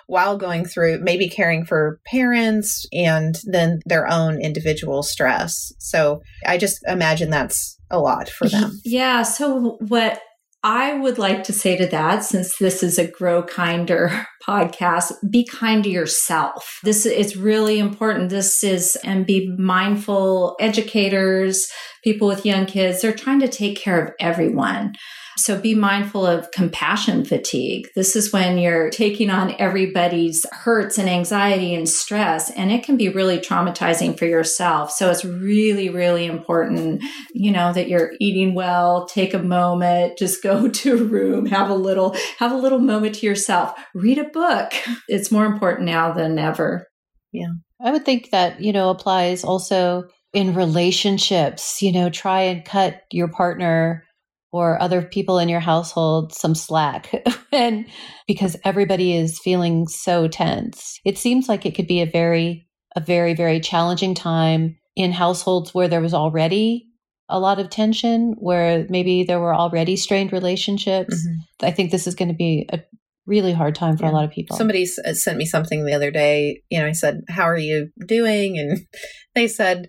while 0.08 0.38
going 0.38 0.66
through 0.66 1.00
maybe 1.00 1.30
caring 1.30 1.66
for 1.66 2.00
parents 2.06 2.86
and 2.92 3.40
then 3.46 3.80
their 3.86 4.08
own 4.12 4.40
individual 4.42 5.04
stress. 5.04 5.72
So 5.80 6.22
I 6.46 6.58
just 6.58 6.80
imagine 6.88 7.30
that's 7.30 7.78
a 7.90 8.00
lot 8.00 8.30
for 8.30 8.48
them. 8.50 8.72
Yeah. 8.84 9.24
So 9.24 9.78
what 9.88 10.22
I 10.64 10.94
would 10.94 11.18
like 11.18 11.44
to 11.46 11.54
say 11.54 11.78
to 11.78 11.86
that, 11.88 12.24
since 12.24 12.58
this 12.58 12.84
is 12.84 12.98
a 12.98 13.08
Grow 13.08 13.44
Kinder 13.44 14.28
podcast, 14.46 15.14
be 15.30 15.46
kind 15.46 15.84
to 15.84 15.90
yourself. 15.90 16.80
This 16.84 17.06
is 17.06 17.38
really 17.38 17.80
important. 17.80 18.30
This 18.30 18.64
is, 18.64 18.98
and 19.04 19.26
be 19.26 19.56
mindful 19.58 20.56
educators, 20.60 21.68
people 22.04 22.28
with 22.28 22.46
young 22.46 22.66
kids, 22.66 23.02
they're 23.02 23.14
trying 23.14 23.40
to 23.42 23.48
take 23.48 23.78
care 23.78 24.04
of 24.04 24.14
everyone. 24.20 24.96
So 25.38 25.60
be 25.60 25.76
mindful 25.76 26.26
of 26.26 26.52
compassion 26.52 27.24
fatigue. 27.24 27.90
This 27.96 28.16
is 28.16 28.34
when 28.34 28.58
you're 28.58 28.90
taking 28.90 29.30
on 29.30 29.56
everybody's 29.60 30.46
hurts 30.52 30.98
and 30.98 31.08
anxiety 31.08 31.76
and 31.76 31.88
stress, 31.88 32.50
and 32.50 32.72
it 32.72 32.84
can 32.84 32.98
be 32.98 33.10
really 33.10 33.38
traumatizing 33.38 34.18
for 34.18 34.26
yourself. 34.26 34.92
So 34.92 35.12
it's 35.12 35.24
really, 35.24 35.90
really 35.90 36.26
important, 36.26 37.04
you 37.34 37.52
know, 37.52 37.72
that 37.72 37.88
you're 37.88 38.14
eating 38.20 38.56
well, 38.56 39.06
take 39.06 39.34
a 39.34 39.40
moment, 39.40 40.18
just 40.18 40.42
go 40.42 40.68
to 40.70 40.94
a 40.94 41.04
room, 41.04 41.46
have 41.46 41.70
a 41.70 41.76
little, 41.76 42.16
have 42.40 42.52
a 42.52 42.58
little 42.58 42.80
moment 42.80 43.16
to 43.16 43.28
yourself, 43.28 43.80
read 43.94 44.18
a 44.18 44.27
book. 44.28 44.74
It's 45.08 45.32
more 45.32 45.46
important 45.46 45.86
now 45.86 46.12
than 46.12 46.38
ever. 46.38 46.86
Yeah. 47.32 47.52
I 47.82 47.92
would 47.92 48.06
think 48.06 48.32
that, 48.32 48.62
you 48.62 48.74
know, 48.74 48.90
applies 48.90 49.44
also 49.44 50.06
in 50.34 50.54
relationships, 50.54 51.82
you 51.82 51.92
know, 51.92 52.10
try 52.10 52.42
and 52.42 52.66
cut 52.66 53.02
your 53.12 53.28
partner 53.28 54.04
or 54.52 54.82
other 54.82 55.02
people 55.02 55.40
in 55.40 55.50
your 55.50 55.60
household 55.60 56.34
some 56.34 56.56
slack 56.56 57.12
and 57.52 57.86
because 58.28 58.56
everybody 58.64 59.16
is 59.16 59.40
feeling 59.40 59.88
so 59.88 60.28
tense 60.28 61.00
it 61.06 61.18
seems 61.18 61.50
like 61.50 61.66
it 61.66 61.76
could 61.76 61.88
be 61.88 62.02
a 62.02 62.06
very 62.06 62.68
a 62.96 63.00
very 63.00 63.34
very 63.34 63.60
challenging 63.60 64.16
time 64.16 64.78
in 64.96 65.12
households 65.12 65.74
where 65.74 65.88
there 65.88 66.02
was 66.02 66.14
already 66.14 66.86
a 67.30 67.40
lot 67.40 67.60
of 67.60 67.70
tension 67.70 68.36
where 68.40 68.86
maybe 68.90 69.24
there 69.24 69.40
were 69.40 69.54
already 69.54 69.96
strained 69.96 70.32
relationships 70.32 71.16
mm-hmm. 71.16 71.66
i 71.66 71.72
think 71.72 71.92
this 71.92 72.08
is 72.08 72.16
going 72.16 72.30
to 72.30 72.34
be 72.34 72.66
a 72.72 72.80
really 73.28 73.54
hard 73.54 73.76
time 73.76 73.98
for 73.98 74.06
yeah. 74.06 74.12
a 74.12 74.14
lot 74.14 74.26
of 74.26 74.32
people. 74.32 74.58
Somebody 74.58 74.88
uh, 75.06 75.14
sent 75.14 75.38
me 75.38 75.46
something 75.46 75.86
the 75.86 75.94
other 75.94 76.12
day 76.12 76.62
you 76.70 76.80
know 76.80 76.88
i 76.88 76.92
said 76.92 77.22
how 77.30 77.44
are 77.44 77.58
you 77.58 77.90
doing? 78.06 78.58
And 78.58 78.88
they 79.36 79.48
said 79.48 79.88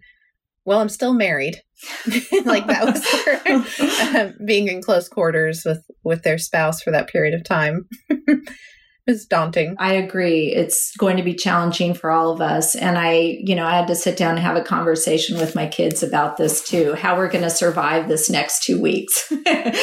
well 0.64 0.80
i'm 0.80 0.88
still 0.88 1.14
married. 1.14 1.62
Like 2.44 2.66
that 2.66 2.86
was 2.86 3.84
uh, 4.16 4.32
being 4.44 4.68
in 4.68 4.82
close 4.82 5.08
quarters 5.08 5.62
with 5.64 5.84
with 6.02 6.22
their 6.22 6.38
spouse 6.38 6.82
for 6.82 6.90
that 6.90 7.08
period 7.08 7.34
of 7.34 7.44
time 7.44 7.86
is 9.08 9.24
daunting. 9.24 9.74
I 9.78 9.94
agree. 9.94 10.52
It's 10.52 10.94
going 10.96 11.16
to 11.16 11.22
be 11.22 11.34
challenging 11.34 11.94
for 11.94 12.10
all 12.10 12.30
of 12.30 12.42
us. 12.42 12.74
And 12.74 12.98
I, 12.98 13.38
you 13.42 13.54
know, 13.54 13.64
I 13.64 13.74
had 13.76 13.88
to 13.88 13.94
sit 13.94 14.18
down 14.18 14.32
and 14.32 14.40
have 14.40 14.56
a 14.56 14.62
conversation 14.62 15.38
with 15.38 15.54
my 15.54 15.66
kids 15.66 16.02
about 16.02 16.36
this 16.36 16.62
too, 16.62 16.94
how 16.94 17.16
we're 17.16 17.30
going 17.30 17.44
to 17.44 17.50
survive 17.50 18.08
this 18.08 18.28
next 18.28 18.64
two 18.64 18.80
weeks 18.80 19.32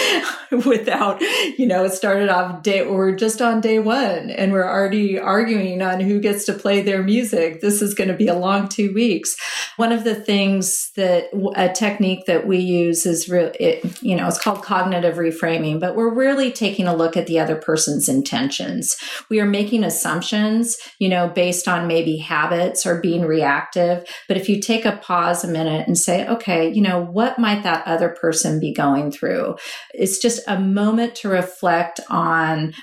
without, 0.66 1.20
you 1.22 1.66
know, 1.66 1.86
it 1.86 1.94
started 1.94 2.30
off 2.30 2.62
day, 2.62 2.86
we're 2.86 3.16
just 3.16 3.42
on 3.42 3.62
day 3.62 3.80
one 3.80 4.30
and 4.30 4.52
we're 4.52 4.68
already 4.68 5.18
arguing 5.18 5.82
on 5.82 6.00
who 6.00 6.20
gets 6.20 6.46
to 6.46 6.54
play 6.54 6.82
their 6.82 7.02
music. 7.02 7.62
This 7.62 7.82
is 7.82 7.96
going 7.96 8.10
to 8.10 8.16
be 8.16 8.28
a 8.28 8.36
long 8.36 8.68
two 8.68 8.94
weeks. 8.94 9.36
One 9.78 9.92
of 9.92 10.04
the 10.04 10.16
things 10.16 10.92
that 10.96 11.30
a 11.56 11.70
technique 11.70 12.28
that 12.28 12.46
we 12.46 12.60
use 12.60 13.08
is 13.08 13.28
real, 13.28 13.52
it, 13.60 14.02
you 14.04 14.16
know, 14.16 14.28
it's 14.28 14.40
called 14.40 14.64
cognitive 14.64 15.16
reframing, 15.16 15.80
but 15.80 15.96
we're 15.96 16.14
really 16.14 16.52
taking 16.52 16.86
a 16.86 16.96
look 16.96 17.18
at 17.18 17.26
the 17.26 17.40
other 17.40 17.56
person's 17.56 18.08
intentions 18.08 18.96
we 19.30 19.40
are 19.40 19.46
making 19.46 19.84
assumptions, 19.84 20.78
you 21.00 21.10
know, 21.10 21.30
based 21.30 21.68
on 21.68 21.88
maybe 21.88 22.18
habits 22.18 22.86
or 22.86 23.02
being 23.02 23.24
reactive. 23.24 24.08
But 24.28 24.38
if 24.38 24.50
you 24.50 24.62
take 24.62 24.86
a 24.86 24.98
pause 24.98 25.44
a 25.44 25.48
minute 25.48 25.88
and 25.88 25.98
say, 25.98 26.28
okay, 26.28 26.72
you 26.72 26.82
know, 26.82 27.02
what 27.02 27.40
might 27.40 27.64
that 27.64 27.86
other 27.88 28.10
person 28.10 28.60
be 28.60 28.74
going 28.74 29.12
through? 29.12 29.56
It's 29.94 30.20
just 30.20 30.42
a 30.48 30.60
moment 30.60 31.16
to 31.16 31.30
reflect 31.30 32.00
on 32.10 32.74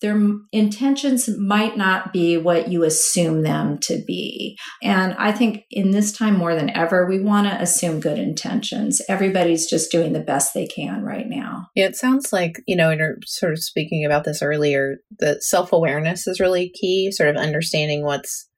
their 0.00 0.20
intentions 0.52 1.28
might 1.38 1.76
not 1.76 2.12
be 2.12 2.36
what 2.36 2.68
you 2.68 2.84
assume 2.84 3.42
them 3.42 3.78
to 3.78 4.02
be. 4.06 4.56
And 4.82 5.14
I 5.14 5.32
think 5.32 5.64
in 5.70 5.90
this 5.90 6.12
time 6.12 6.36
more 6.36 6.54
than 6.54 6.70
ever, 6.70 7.06
we 7.06 7.20
want 7.20 7.48
to 7.48 7.60
assume 7.60 8.00
good 8.00 8.18
intentions. 8.18 9.02
Everybody's 9.08 9.68
just 9.68 9.90
doing 9.90 10.12
the 10.12 10.20
best 10.20 10.54
they 10.54 10.66
can 10.66 11.02
right 11.02 11.26
now. 11.26 11.66
Yeah, 11.74 11.86
it 11.86 11.96
sounds 11.96 12.32
like, 12.32 12.62
you 12.66 12.76
know, 12.76 12.90
and 12.90 13.00
you're 13.00 13.16
sort 13.24 13.52
of 13.52 13.58
speaking 13.58 14.04
about 14.04 14.24
this 14.24 14.42
earlier, 14.42 14.98
that 15.18 15.42
self 15.42 15.72
awareness 15.72 16.26
is 16.26 16.40
really 16.40 16.70
key, 16.70 17.10
sort 17.10 17.30
of 17.30 17.36
understanding 17.36 18.04
what's 18.04 18.48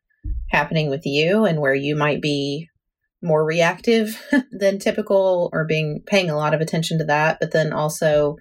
happening 0.50 0.90
with 0.90 1.06
you 1.06 1.46
and 1.46 1.60
where 1.60 1.74
you 1.74 1.96
might 1.96 2.20
be 2.20 2.68
more 3.22 3.44
reactive 3.44 4.22
than 4.50 4.78
typical 4.78 5.50
or 5.52 5.64
being 5.66 6.02
paying 6.06 6.30
a 6.30 6.36
lot 6.36 6.54
of 6.54 6.60
attention 6.60 6.98
to 6.98 7.04
that 7.04 7.38
but 7.40 7.52
then 7.52 7.72
also 7.72 8.36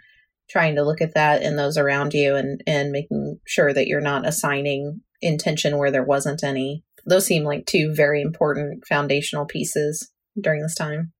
trying 0.49 0.75
to 0.75 0.83
look 0.83 1.01
at 1.01 1.13
that 1.13 1.41
and 1.41 1.57
those 1.57 1.77
around 1.77 2.13
you 2.13 2.35
and 2.35 2.61
and 2.65 2.91
making 2.91 3.39
sure 3.45 3.73
that 3.73 3.87
you're 3.87 4.01
not 4.01 4.27
assigning 4.27 5.01
intention 5.21 5.77
where 5.77 5.91
there 5.91 6.03
wasn't 6.03 6.43
any 6.43 6.83
those 7.05 7.25
seem 7.25 7.43
like 7.43 7.65
two 7.65 7.93
very 7.95 8.21
important 8.21 8.83
foundational 8.87 9.45
pieces 9.45 10.11
during 10.41 10.61
this 10.61 10.75
time 10.75 11.11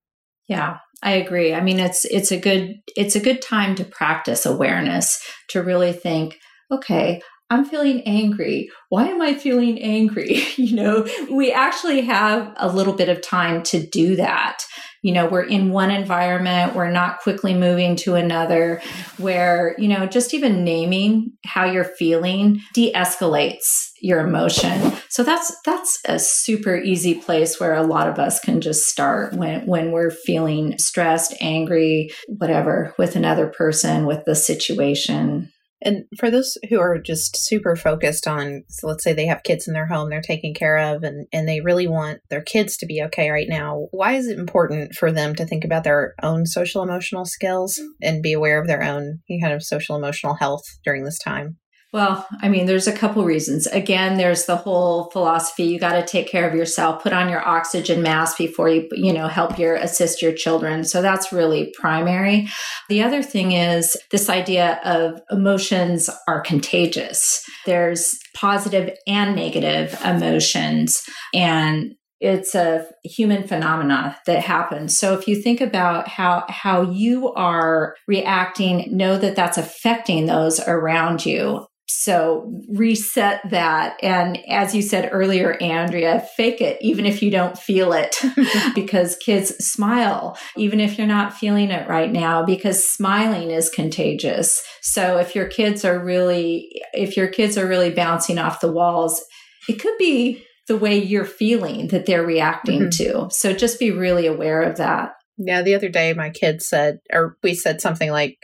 yeah 0.48 0.78
i 1.02 1.12
agree 1.12 1.54
i 1.54 1.60
mean 1.60 1.78
it's 1.78 2.04
it's 2.06 2.32
a 2.32 2.38
good 2.38 2.74
it's 2.96 3.16
a 3.16 3.20
good 3.20 3.42
time 3.42 3.74
to 3.74 3.84
practice 3.84 4.46
awareness 4.46 5.22
to 5.48 5.62
really 5.62 5.92
think 5.92 6.36
okay 6.70 7.20
I'm 7.52 7.64
feeling 7.64 8.02
angry. 8.02 8.70
Why 8.90 9.08
am 9.08 9.20
I 9.20 9.34
feeling 9.34 9.82
angry? 9.82 10.40
you 10.56 10.76
know, 10.76 11.04
we 11.28 11.52
actually 11.52 12.02
have 12.02 12.54
a 12.56 12.72
little 12.72 12.92
bit 12.92 13.08
of 13.08 13.20
time 13.20 13.64
to 13.64 13.84
do 13.84 14.14
that 14.14 14.62
you 15.02 15.12
know 15.12 15.26
we're 15.26 15.42
in 15.42 15.70
one 15.70 15.90
environment 15.90 16.74
we're 16.74 16.90
not 16.90 17.20
quickly 17.20 17.54
moving 17.54 17.96
to 17.96 18.14
another 18.14 18.80
where 19.18 19.74
you 19.78 19.88
know 19.88 20.06
just 20.06 20.34
even 20.34 20.64
naming 20.64 21.32
how 21.44 21.64
you're 21.64 21.84
feeling 21.84 22.60
de-escalates 22.74 23.90
your 24.00 24.20
emotion. 24.20 24.92
So 25.08 25.22
that's 25.22 25.54
that's 25.64 26.00
a 26.06 26.18
super 26.18 26.76
easy 26.76 27.14
place 27.14 27.60
where 27.60 27.74
a 27.74 27.82
lot 27.82 28.08
of 28.08 28.18
us 28.18 28.40
can 28.40 28.60
just 28.60 28.86
start 28.86 29.34
when 29.34 29.66
when 29.66 29.92
we're 29.92 30.10
feeling 30.10 30.78
stressed 30.78 31.34
angry 31.40 32.10
whatever 32.28 32.94
with 32.98 33.16
another 33.16 33.46
person 33.46 34.06
with 34.06 34.24
the 34.24 34.34
situation 34.34 35.52
and 35.82 36.04
for 36.18 36.30
those 36.30 36.58
who 36.68 36.78
are 36.78 36.98
just 36.98 37.36
super 37.36 37.76
focused 37.76 38.26
on, 38.26 38.64
so 38.68 38.86
let's 38.86 39.02
say 39.02 39.12
they 39.12 39.26
have 39.26 39.42
kids 39.42 39.66
in 39.66 39.74
their 39.74 39.86
home 39.86 40.10
they're 40.10 40.20
taking 40.20 40.54
care 40.54 40.76
of 40.76 41.02
and, 41.02 41.26
and 41.32 41.48
they 41.48 41.60
really 41.60 41.86
want 41.86 42.20
their 42.28 42.42
kids 42.42 42.76
to 42.78 42.86
be 42.86 43.02
okay 43.06 43.30
right 43.30 43.48
now, 43.48 43.88
why 43.90 44.12
is 44.12 44.28
it 44.28 44.38
important 44.38 44.94
for 44.94 45.10
them 45.12 45.34
to 45.34 45.46
think 45.46 45.64
about 45.64 45.84
their 45.84 46.14
own 46.22 46.46
social 46.46 46.82
emotional 46.82 47.24
skills 47.24 47.78
mm-hmm. 47.78 47.90
and 48.02 48.22
be 48.22 48.32
aware 48.32 48.60
of 48.60 48.66
their 48.66 48.82
own 48.82 49.20
kind 49.40 49.52
of 49.52 49.62
social 49.62 49.96
emotional 49.96 50.34
health 50.34 50.64
during 50.84 51.04
this 51.04 51.18
time? 51.18 51.56
Well, 51.92 52.24
I 52.40 52.48
mean, 52.48 52.66
there's 52.66 52.86
a 52.86 52.96
couple 52.96 53.24
reasons. 53.24 53.66
Again, 53.66 54.16
there's 54.16 54.46
the 54.46 54.54
whole 54.54 55.10
philosophy 55.10 55.64
you 55.64 55.80
got 55.80 55.94
to 55.94 56.06
take 56.06 56.28
care 56.28 56.48
of 56.48 56.54
yourself, 56.54 57.02
put 57.02 57.12
on 57.12 57.28
your 57.28 57.46
oxygen 57.46 58.00
mask 58.00 58.38
before 58.38 58.68
you, 58.68 58.88
you 58.92 59.12
know, 59.12 59.26
help 59.26 59.58
your 59.58 59.74
assist 59.74 60.22
your 60.22 60.32
children. 60.32 60.84
So 60.84 61.02
that's 61.02 61.32
really 61.32 61.74
primary. 61.76 62.46
The 62.88 63.02
other 63.02 63.24
thing 63.24 63.52
is 63.52 63.96
this 64.12 64.28
idea 64.28 64.80
of 64.84 65.20
emotions 65.32 66.08
are 66.28 66.40
contagious. 66.40 67.42
There's 67.66 68.16
positive 68.36 68.94
and 69.08 69.34
negative 69.34 70.00
emotions 70.04 71.02
and 71.34 71.94
it's 72.20 72.54
a 72.54 72.86
human 73.02 73.48
phenomena 73.48 74.18
that 74.26 74.42
happens 74.42 74.96
so 74.98 75.14
if 75.14 75.26
you 75.26 75.40
think 75.40 75.60
about 75.60 76.06
how 76.06 76.44
how 76.48 76.82
you 76.82 77.32
are 77.32 77.94
reacting 78.06 78.94
know 78.94 79.16
that 79.16 79.34
that's 79.34 79.56
affecting 79.56 80.26
those 80.26 80.60
around 80.60 81.24
you 81.24 81.64
So 81.92 82.50
reset 82.68 83.40
that. 83.50 83.96
And 84.02 84.38
as 84.48 84.74
you 84.74 84.82
said 84.82 85.10
earlier, 85.12 85.60
Andrea, 85.60 86.20
fake 86.36 86.60
it, 86.60 86.78
even 86.80 87.04
if 87.04 87.20
you 87.20 87.30
don't 87.30 87.58
feel 87.58 87.92
it, 87.92 88.16
because 88.74 89.16
kids 89.16 89.48
smile, 89.58 90.38
even 90.56 90.78
if 90.78 90.96
you're 90.96 91.06
not 91.06 91.34
feeling 91.34 91.70
it 91.70 91.88
right 91.88 92.10
now, 92.10 92.44
because 92.44 92.88
smiling 92.88 93.50
is 93.50 93.68
contagious. 93.68 94.62
So 94.82 95.18
if 95.18 95.34
your 95.34 95.48
kids 95.48 95.84
are 95.84 96.02
really, 96.02 96.70
if 96.92 97.16
your 97.16 97.28
kids 97.28 97.58
are 97.58 97.66
really 97.66 97.90
bouncing 97.90 98.38
off 98.38 98.60
the 98.60 98.72
walls, 98.72 99.20
it 99.68 99.80
could 99.80 99.98
be 99.98 100.44
the 100.68 100.76
way 100.76 100.96
you're 100.96 101.24
feeling 101.24 101.88
that 101.88 102.06
they're 102.06 102.24
reacting 102.24 102.82
mm-hmm. 102.82 103.26
to. 103.26 103.28
So 103.30 103.52
just 103.52 103.80
be 103.80 103.90
really 103.90 104.26
aware 104.26 104.62
of 104.62 104.76
that. 104.76 105.10
Yeah. 105.36 105.62
The 105.62 105.74
other 105.74 105.88
day, 105.88 106.12
my 106.12 106.30
kids 106.30 106.68
said, 106.68 107.00
or 107.12 107.36
we 107.42 107.54
said 107.54 107.80
something 107.80 108.10
like, 108.10 108.38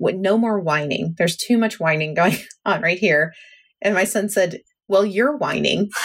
no 0.00 0.38
more 0.38 0.58
whining. 0.58 1.14
There's 1.18 1.36
too 1.36 1.58
much 1.58 1.78
whining 1.78 2.14
going 2.14 2.36
on 2.64 2.82
right 2.82 2.98
here. 2.98 3.32
And 3.82 3.94
my 3.94 4.04
son 4.04 4.28
said, 4.28 4.60
well, 4.90 5.06
you're 5.06 5.36
whining. 5.36 5.88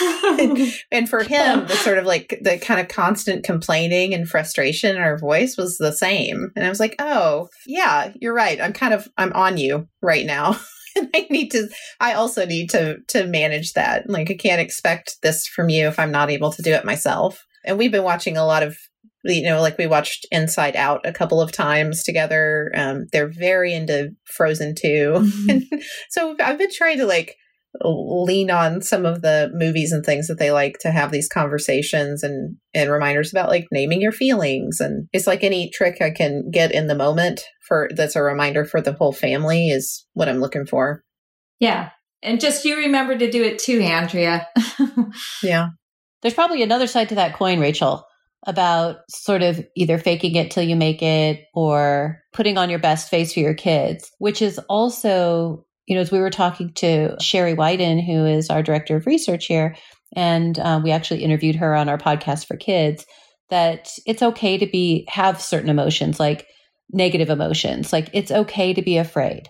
and 0.92 1.08
for 1.08 1.24
him, 1.24 1.66
the 1.66 1.74
sort 1.74 1.98
of 1.98 2.06
like 2.06 2.38
the 2.40 2.56
kind 2.56 2.80
of 2.80 2.88
constant 2.88 3.44
complaining 3.44 4.14
and 4.14 4.28
frustration 4.28 4.94
in 4.94 5.02
our 5.02 5.18
voice 5.18 5.56
was 5.56 5.76
the 5.76 5.92
same. 5.92 6.52
And 6.54 6.64
I 6.64 6.68
was 6.68 6.78
like, 6.78 6.94
oh, 7.00 7.48
yeah, 7.66 8.12
you're 8.20 8.32
right. 8.32 8.60
I'm 8.60 8.72
kind 8.72 8.94
of, 8.94 9.08
I'm 9.18 9.32
on 9.32 9.58
you 9.58 9.88
right 10.02 10.24
now. 10.24 10.58
and 10.96 11.10
I 11.14 11.26
need 11.30 11.50
to, 11.50 11.68
I 12.00 12.12
also 12.12 12.46
need 12.46 12.70
to, 12.70 12.98
to 13.08 13.26
manage 13.26 13.72
that. 13.72 14.08
Like, 14.08 14.30
I 14.30 14.34
can't 14.34 14.60
expect 14.60 15.16
this 15.20 15.48
from 15.48 15.68
you 15.68 15.88
if 15.88 15.98
I'm 15.98 16.12
not 16.12 16.30
able 16.30 16.52
to 16.52 16.62
do 16.62 16.72
it 16.72 16.84
myself. 16.84 17.44
And 17.64 17.78
we've 17.78 17.92
been 17.92 18.04
watching 18.04 18.36
a 18.36 18.46
lot 18.46 18.62
of 18.62 18.76
you 19.26 19.42
know, 19.42 19.60
like 19.60 19.78
we 19.78 19.86
watched 19.86 20.26
Inside 20.30 20.76
Out 20.76 21.00
a 21.04 21.12
couple 21.12 21.40
of 21.40 21.52
times 21.52 22.02
together. 22.02 22.70
Um, 22.74 23.06
they're 23.12 23.30
very 23.30 23.74
into 23.74 24.10
Frozen 24.24 24.74
too, 24.74 25.14
Mm-hmm. 25.16 25.76
so 26.10 26.36
I've 26.40 26.58
been 26.58 26.70
trying 26.72 26.98
to 26.98 27.06
like 27.06 27.36
lean 27.84 28.50
on 28.50 28.80
some 28.80 29.04
of 29.04 29.22
the 29.22 29.50
movies 29.52 29.92
and 29.92 30.04
things 30.04 30.28
that 30.28 30.38
they 30.38 30.50
like 30.50 30.78
to 30.80 30.90
have 30.90 31.10
these 31.10 31.28
conversations 31.28 32.22
and 32.22 32.56
and 32.74 32.90
reminders 32.90 33.30
about 33.30 33.50
like 33.50 33.66
naming 33.70 34.00
your 34.00 34.12
feelings 34.12 34.80
and 34.80 35.08
it's 35.12 35.26
like 35.26 35.44
any 35.44 35.70
trick 35.70 36.00
I 36.00 36.10
can 36.10 36.50
get 36.50 36.72
in 36.72 36.86
the 36.86 36.94
moment 36.94 37.42
for 37.68 37.90
that's 37.94 38.16
a 38.16 38.22
reminder 38.22 38.64
for 38.64 38.80
the 38.80 38.94
whole 38.94 39.12
family 39.12 39.68
is 39.68 40.06
what 40.14 40.28
I'm 40.28 40.40
looking 40.40 40.66
for. 40.66 41.02
Yeah. 41.60 41.90
And 42.22 42.40
just 42.40 42.64
you 42.64 42.78
remember 42.78 43.16
to 43.16 43.30
do 43.30 43.42
it 43.42 43.58
too, 43.58 43.80
Andrea. 43.80 44.48
yeah. 45.42 45.68
There's 46.22 46.34
probably 46.34 46.62
another 46.62 46.86
side 46.86 47.10
to 47.10 47.16
that 47.16 47.34
coin, 47.34 47.60
Rachel 47.60 48.06
about 48.46 48.98
sort 49.10 49.42
of 49.42 49.64
either 49.74 49.98
faking 49.98 50.36
it 50.36 50.50
till 50.50 50.62
you 50.62 50.76
make 50.76 51.02
it 51.02 51.44
or 51.52 52.22
putting 52.32 52.56
on 52.56 52.70
your 52.70 52.78
best 52.78 53.10
face 53.10 53.34
for 53.34 53.40
your 53.40 53.54
kids, 53.54 54.10
which 54.18 54.40
is 54.40 54.58
also, 54.68 55.64
you 55.86 55.96
know, 55.96 56.00
as 56.00 56.12
we 56.12 56.20
were 56.20 56.30
talking 56.30 56.72
to 56.74 57.16
Sherry 57.20 57.54
Wyden, 57.54 58.04
who 58.04 58.24
is 58.24 58.48
our 58.48 58.62
director 58.62 58.96
of 58.96 59.06
research 59.06 59.46
here, 59.46 59.76
and 60.14 60.58
um, 60.60 60.82
we 60.84 60.92
actually 60.92 61.24
interviewed 61.24 61.56
her 61.56 61.74
on 61.74 61.88
our 61.88 61.98
podcast 61.98 62.46
for 62.46 62.56
kids, 62.56 63.04
that 63.50 63.90
it's 64.06 64.22
okay 64.22 64.58
to 64.58 64.66
be 64.66 65.04
have 65.08 65.40
certain 65.40 65.68
emotions 65.68 66.20
like 66.20 66.46
negative 66.92 67.30
emotions. 67.30 67.92
Like 67.92 68.10
it's 68.12 68.30
okay 68.30 68.74
to 68.74 68.82
be 68.82 68.96
afraid. 68.96 69.48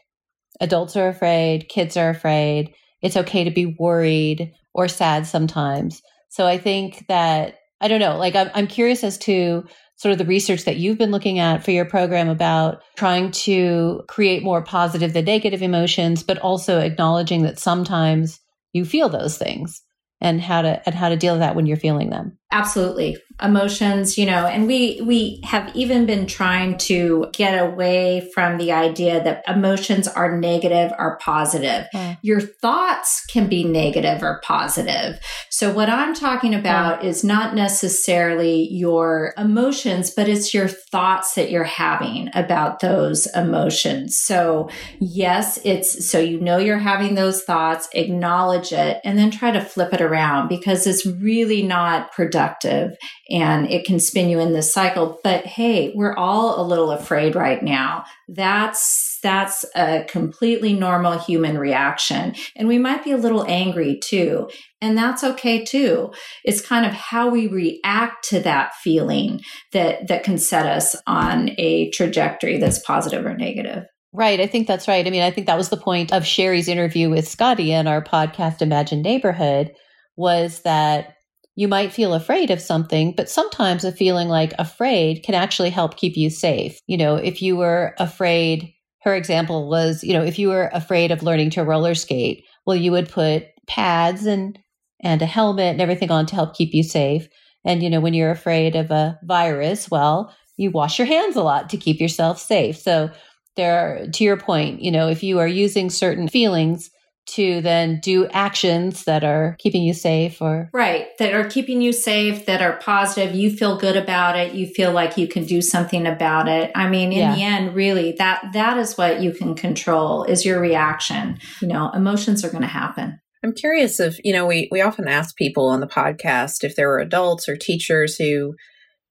Adults 0.61 0.97
are 0.97 1.09
afraid, 1.09 1.69
kids 1.69 1.97
are 1.99 2.09
afraid. 2.09 2.75
It's 3.03 3.17
okay 3.17 3.45
to 3.45 3.51
be 3.51 3.77
worried 3.79 4.53
or 4.73 4.89
sad 4.89 5.27
sometimes. 5.27 6.01
So 6.31 6.47
I 6.47 6.57
think 6.59 7.05
that 7.09 7.57
I 7.81 7.89
don't 7.89 8.01
know. 8.01 8.17
Like, 8.17 8.35
I'm, 8.35 8.51
I'm 8.55 8.67
curious 8.67 9.05
as 9.05 9.19
to 9.19 9.65
sort 9.97 10.12
of 10.12 10.19
the 10.19 10.25
research 10.25 10.65
that 10.65 10.77
you've 10.77 10.99
been 10.99 11.11
looking 11.11 11.39
at 11.39 11.65
for 11.65 11.71
your 11.71 11.85
program 11.85 12.29
about 12.29 12.83
trying 12.97 13.31
to 13.31 14.03
create 14.09 14.43
more 14.43 14.62
positive 14.62 15.12
than 15.12 15.25
negative 15.25 15.62
emotions, 15.62 16.23
but 16.23 16.39
also 16.39 16.79
acknowledging 16.79 17.43
that 17.43 17.59
sometimes 17.59 18.41
you 18.73 18.85
feel 18.85 19.09
those 19.09 19.39
things 19.39 19.83
and 20.21 20.41
how 20.41 20.62
to 20.62 20.83
and 20.87 20.95
how 20.95 21.09
to 21.09 21.17
deal 21.17 21.35
with 21.35 21.41
that 21.41 21.57
when 21.57 21.67
you're 21.67 21.77
feeling 21.77 22.11
them. 22.11 22.39
Absolutely 22.51 23.19
emotions 23.43 24.17
you 24.17 24.25
know 24.25 24.47
and 24.47 24.67
we 24.67 24.99
we 25.03 25.41
have 25.45 25.71
even 25.77 26.07
been 26.07 26.27
trying 26.27 26.77
to 26.79 27.27
get 27.35 27.53
away 27.53 28.27
from 28.33 28.57
the 28.57 28.73
idea 28.73 29.23
that 29.23 29.45
emotions 29.47 30.09
are 30.09 30.39
negative 30.39 30.91
or 30.99 31.19
positive 31.21 31.87
mm. 31.95 32.17
your 32.23 32.41
thoughts 32.41 33.27
can 33.27 33.47
be 33.47 33.63
negative 33.63 34.23
or 34.23 34.41
positive 34.43 35.21
so 35.51 35.71
what 35.71 35.91
i'm 35.91 36.15
talking 36.15 36.55
about 36.55 37.01
mm. 37.01 37.05
is 37.05 37.23
not 37.23 37.55
necessarily 37.55 38.67
your 38.71 39.35
emotions 39.37 40.11
but 40.11 40.29
it's 40.29 40.55
your 40.55 40.69
thoughts 40.69 41.35
that 41.35 41.51
you're 41.51 41.63
having 41.63 42.31
about 42.33 42.81
those 42.81 43.27
emotions 43.35 44.19
so 44.19 44.67
yes 44.99 45.59
it's 45.63 46.09
so 46.09 46.19
you 46.19 46.41
know 46.41 46.57
you're 46.57 46.79
having 46.79 47.17
those 47.17 47.43
thoughts 47.43 47.87
acknowledge 47.93 48.73
it 48.73 48.99
and 49.05 49.19
then 49.19 49.31
try 49.31 49.51
to 49.51 49.61
flip 49.61 49.93
it 49.93 50.01
around 50.01 50.49
because 50.49 50.87
it's 50.87 51.05
really 51.05 51.63
not 51.63 52.11
productive 52.13 52.36
and 52.37 53.70
it 53.70 53.85
can 53.85 53.99
spin 53.99 54.29
you 54.29 54.38
in 54.38 54.53
this 54.53 54.72
cycle. 54.72 55.18
But 55.25 55.46
hey, 55.46 55.92
we're 55.94 56.14
all 56.14 56.61
a 56.61 56.66
little 56.66 56.90
afraid 56.90 57.35
right 57.35 57.62
now. 57.62 58.05
That's, 58.29 59.18
that's 59.22 59.64
a 59.75 60.05
completely 60.09 60.72
normal 60.72 61.18
human 61.18 61.59
reaction. 61.59 62.35
And 62.55 62.68
we 62.68 62.79
might 62.79 63.05
be 63.05 63.12
a 63.12 63.16
little 63.16 63.44
angry 63.49 63.99
too. 63.99 64.49
And 64.81 64.96
that's 64.96 65.25
okay 65.25 65.64
too. 65.64 66.12
It's 66.44 66.61
kind 66.61 66.87
of 66.87 66.92
how 66.92 67.29
we 67.29 67.49
react 67.49 68.29
to 68.29 68.40
that 68.40 68.75
feeling 68.75 69.40
that, 69.72 70.09
that 70.09 70.22
can 70.22 70.38
set 70.38 70.66
us 70.66 70.94
on 71.07 71.51
a 71.59 71.90
trajectory 71.90 72.59
that's 72.59 72.79
positive 72.81 73.25
or 73.25 73.37
negative. 73.37 73.85
Right. 74.12 74.40
I 74.40 74.46
think 74.46 74.66
that's 74.66 74.88
right. 74.88 75.07
I 75.07 75.11
mean, 75.11 75.22
I 75.22 75.31
think 75.31 75.46
that 75.46 75.59
was 75.59 75.68
the 75.68 75.77
point 75.77 76.12
of 76.12 76.25
Sherry's 76.25 76.68
interview 76.68 77.11
with 77.11 77.29
Scotty 77.29 77.72
in 77.72 77.87
our 77.87 78.03
podcast, 78.03 78.62
Imagine 78.62 79.03
Neighborhood, 79.03 79.75
was 80.16 80.62
that 80.62 81.16
you 81.57 81.69
might 81.69 81.92
feel 81.92 82.12
afraid 82.12 82.51
of 82.51 82.61
something, 82.61 83.12
but 83.16 83.31
sometimes 83.31 83.83
a 83.83 83.90
feeling 83.90 84.29
like 84.29 84.53
afraid 84.59 85.23
can 85.23 85.35
actually 85.35 85.71
help 85.71 85.97
keep 85.97 86.16
you 86.16 86.29
safe. 86.29 86.81
You 86.87 86.99
know, 86.99 87.16
if 87.16 87.40
you 87.40 87.57
were 87.57 87.95
afraid, 87.99 88.73
her 89.03 89.14
example 89.14 89.69
was, 89.69 90.05
you 90.05 90.12
know, 90.12 90.23
if 90.23 90.38
you 90.38 90.49
were 90.49 90.71
afraid 90.75 91.11
of 91.11 91.23
learning 91.23 91.51
to 91.51 91.64
roller 91.64 91.95
skate, 91.95 92.45
well, 92.66 92.77
you 92.77 92.92
would 92.92 93.09
put 93.09 93.47
pads 93.66 94.27
and 94.27 94.59
and 95.01 95.21
a 95.21 95.27
helmet 95.27 95.73
and 95.73 95.81
everything 95.81 96.11
on 96.11 96.27
to 96.27 96.35
help 96.35 96.55
keep 96.55 96.73
you 96.73 96.83
safe. 96.83 97.29
And 97.64 97.83
you 97.83 97.90
know, 97.90 98.01
when 98.01 98.14
you're 98.14 98.31
afraid 98.31 98.77
of 98.77 98.90
a 98.90 99.19
virus, 99.25 99.90
well, 99.90 100.35
you 100.57 100.71
wash 100.71 100.99
your 100.99 101.07
hands 101.07 101.37
a 101.37 101.42
lot 101.42 101.71
to 101.71 101.77
keep 101.77 102.01
yourself 102.01 102.38
safe. 102.38 102.77
So 102.77 103.11
there 103.57 103.79
are, 103.79 104.07
to 104.09 104.25
your 104.25 104.37
point, 104.37 104.83
you 104.83 104.90
know, 104.90 105.09
if 105.09 105.23
you 105.23 105.38
are 105.38 105.49
using 105.49 105.88
certain 105.88 106.29
feelings 106.29 106.90
to 107.27 107.61
then 107.61 108.01
do 108.01 108.27
actions 108.29 109.05
that 109.05 109.25
are 109.25 109.57
keeping 109.59 109.83
you 109.83 109.93
safe 109.93 110.41
or 110.41 110.71
right 110.73 111.09
that 111.19 111.35
are 111.35 111.49
keeping 111.49 111.81
you 111.81 111.93
safe 111.93 112.47
that 112.47 112.62
are 112.62 112.79
positive. 112.79 113.35
You 113.35 113.51
feel 113.51 113.77
good 113.79 113.97
about 113.97 114.37
it. 114.37 114.55
You 114.55 114.67
feel 114.67 114.93
like 114.93 115.17
you 115.17 115.27
can 115.27 115.45
do 115.45 115.61
something 115.61 116.07
about 116.07 116.49
it. 116.49 116.71
I 116.75 116.89
mean 116.89 117.12
in 117.12 117.19
yeah. 117.19 117.35
the 117.35 117.43
end 117.43 117.75
really 117.75 118.12
that 118.19 118.51
that 118.53 118.79
is 118.79 118.97
what 118.97 119.21
you 119.21 119.33
can 119.33 119.55
control 119.55 120.25
is 120.25 120.45
your 120.45 120.61
reaction. 120.61 121.39
You 121.61 121.69
know 121.69 121.91
emotions 121.93 122.45
are 122.45 122.51
going 122.51 122.62
to 122.62 122.69
happen. 122.69 123.21
I'm 123.45 123.53
curious 123.53 124.01
if 124.01 124.19
you 124.25 124.33
know 124.33 124.47
we 124.47 124.69
we 124.71 124.81
often 124.81 125.09
ask 125.09 125.37
people 125.37 125.69
on 125.69 125.81
the 125.81 125.87
podcast 125.87 126.65
if 126.65 126.77
there 126.77 126.89
were 126.89 126.99
adults 126.99 127.49
or 127.49 127.57
teachers 127.57 128.17
who 128.17 128.55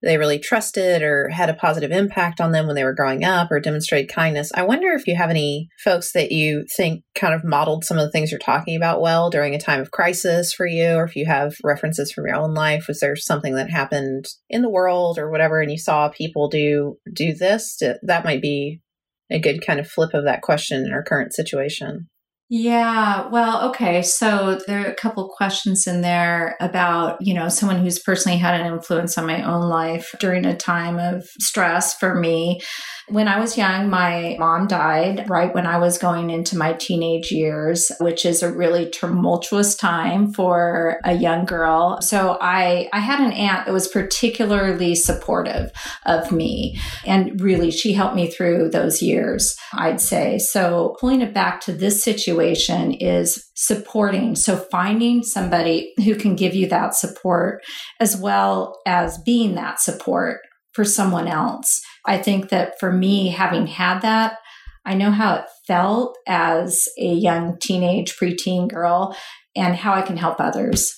they 0.06 0.18
really 0.18 0.39
trusted 0.39 1.02
or 1.02 1.28
had 1.30 1.50
a 1.50 1.56
positive 1.56 1.91
impact 1.91 2.39
on 2.39 2.52
them 2.52 2.68
when 2.68 2.76
they 2.76 2.84
were 2.84 2.94
growing 2.94 3.26
up 3.26 3.52
or 3.52 3.60
demonstrated 3.60 4.10
kindness. 4.10 4.52
I 4.56 4.62
wonder 4.62 4.91
if 4.91 5.08
you 5.08 5.15
have 5.15 5.32
any 5.32 5.68
folks 5.84 6.13
that 6.13 6.32
you 6.32 6.65
think 6.78 7.04
kind 7.15 7.34
of 7.34 7.44
modeled 7.44 7.84
some 7.84 7.98
of 7.98 8.06
the 8.06 8.12
things 8.12 8.32
you're 8.32 8.39
talking 8.39 8.78
about 8.78 9.02
well 9.02 9.30
during 9.30 9.56
a 9.56 9.60
time 9.60 9.82
of 9.82 9.91
crisis 9.91 10.54
for 10.54 10.68
you, 10.68 10.91
or 10.91 11.04
if 11.04 11.15
you 11.15 11.26
have 11.26 11.56
references 11.63 12.12
from 12.12 12.28
your 12.28 12.36
own 12.36 12.54
life. 12.54 12.86
Was 12.88 13.00
there 13.00 13.15
something 13.15 13.56
that 13.56 13.72
happened 13.72 14.28
in 14.50 14.62
the 14.62 14.70
world 14.70 15.18
or 15.18 15.30
whatever, 15.32 15.60
and 15.60 15.72
you 15.72 15.78
saw 15.78 16.08
people 16.10 16.48
do 16.48 16.98
do 17.12 17.34
this? 17.34 17.82
That 18.04 18.24
might 18.24 18.41
be 18.41 18.82
a 19.32 19.39
good 19.39 19.65
kind 19.65 19.80
of 19.80 19.89
flip 19.89 20.13
of 20.13 20.26
that 20.26 20.44
question 20.44 20.86
in 20.86 20.94
our 20.94 21.04
current 21.04 21.34
situation. 21.34 22.08
Yeah, 22.47 23.27
well, 23.29 23.67
okay. 23.69 24.03
So 24.03 24.60
there 24.67 24.84
are 24.86 24.91
a 24.91 24.93
couple 24.95 25.27
questions 25.36 25.88
in 25.88 26.01
there 26.01 26.55
about, 26.60 27.17
you 27.19 27.34
know, 27.34 27.49
someone 27.49 27.79
who's 27.79 27.97
personally 27.97 28.38
had 28.38 28.60
an 28.62 28.67
influence 28.71 29.17
on 29.17 29.25
my 29.25 29.41
own 29.41 29.67
life 29.67 30.13
during 30.19 30.45
a 30.45 30.55
time 30.55 30.99
of 30.99 31.23
stress 31.39 31.95
for 31.95 32.13
me. 32.13 32.62
When 33.08 33.28
I 33.28 33.39
was 33.39 33.56
young, 33.56 33.88
my 33.88 34.36
mom 34.39 34.65
died 34.65 35.30
right 35.30 35.54
when 35.54 35.68
I 35.68 35.78
was 35.78 36.00
going 36.00 36.32
into 36.32 36.58
my 36.58 36.74
teenage 36.74 37.32
years, 37.32 37.91
which 38.00 38.26
is 38.26 38.41
a 38.41 38.52
really 38.52 38.89
tumultuous 38.89 39.76
time 39.76 40.34
for 40.34 41.00
a 41.04 41.13
young 41.13 41.46
girl. 41.46 42.02
So 42.02 42.39
I, 42.41 42.89
I 42.94 43.00
had 43.00 43.20
an 43.20 43.32
aunt 43.32 43.68
that 43.68 43.74
was 43.74 43.88
particularly 43.88 44.96
supportive 44.96 45.72
of 46.08 46.32
me. 46.32 46.80
And 47.06 47.39
really, 47.39 47.70
she 47.70 47.94
helped 47.94 48.15
me 48.15 48.32
through 48.32 48.70
those 48.70 49.04
years, 49.04 49.56
I'd 49.74 50.02
say. 50.02 50.39
So 50.39 50.96
pulling 51.00 51.22
it 51.22 51.34
back 51.34 51.62
to 51.62 51.74
this 51.74 52.04
situation 52.04 52.91
is 52.91 53.52
supporting. 53.54 54.36
So 54.36 54.58
finding 54.58 55.22
somebody 55.22 55.94
who 56.04 56.15
can 56.15 56.36
give 56.36 56.56
you 56.56 56.68
that 56.70 56.96
support 56.96 57.63
as 58.00 58.18
well 58.18 58.80
as 58.88 59.20
being 59.20 59.54
that 59.56 59.80
support 59.80 60.39
for 60.74 60.84
someone 60.84 61.28
else. 61.28 61.82
I 62.08 62.18
think 62.18 62.50
that 62.50 62.80
for 62.80 62.91
me, 62.91 63.30
having 63.30 63.68
had 63.68 64.02
that, 64.02 64.38
I 64.86 64.94
know 64.94 65.12
how 65.12 65.36
it 65.36 65.46
felt 65.65 66.18
as 66.28 66.88
a 67.00 67.12
young 67.12 67.58
teenage, 67.60 68.15
preteen 68.15 68.70
girl, 68.70 69.15
and 69.56 69.76
how 69.76 69.94
I 69.94 70.02
can 70.02 70.18
help 70.18 70.39
others 70.39 70.94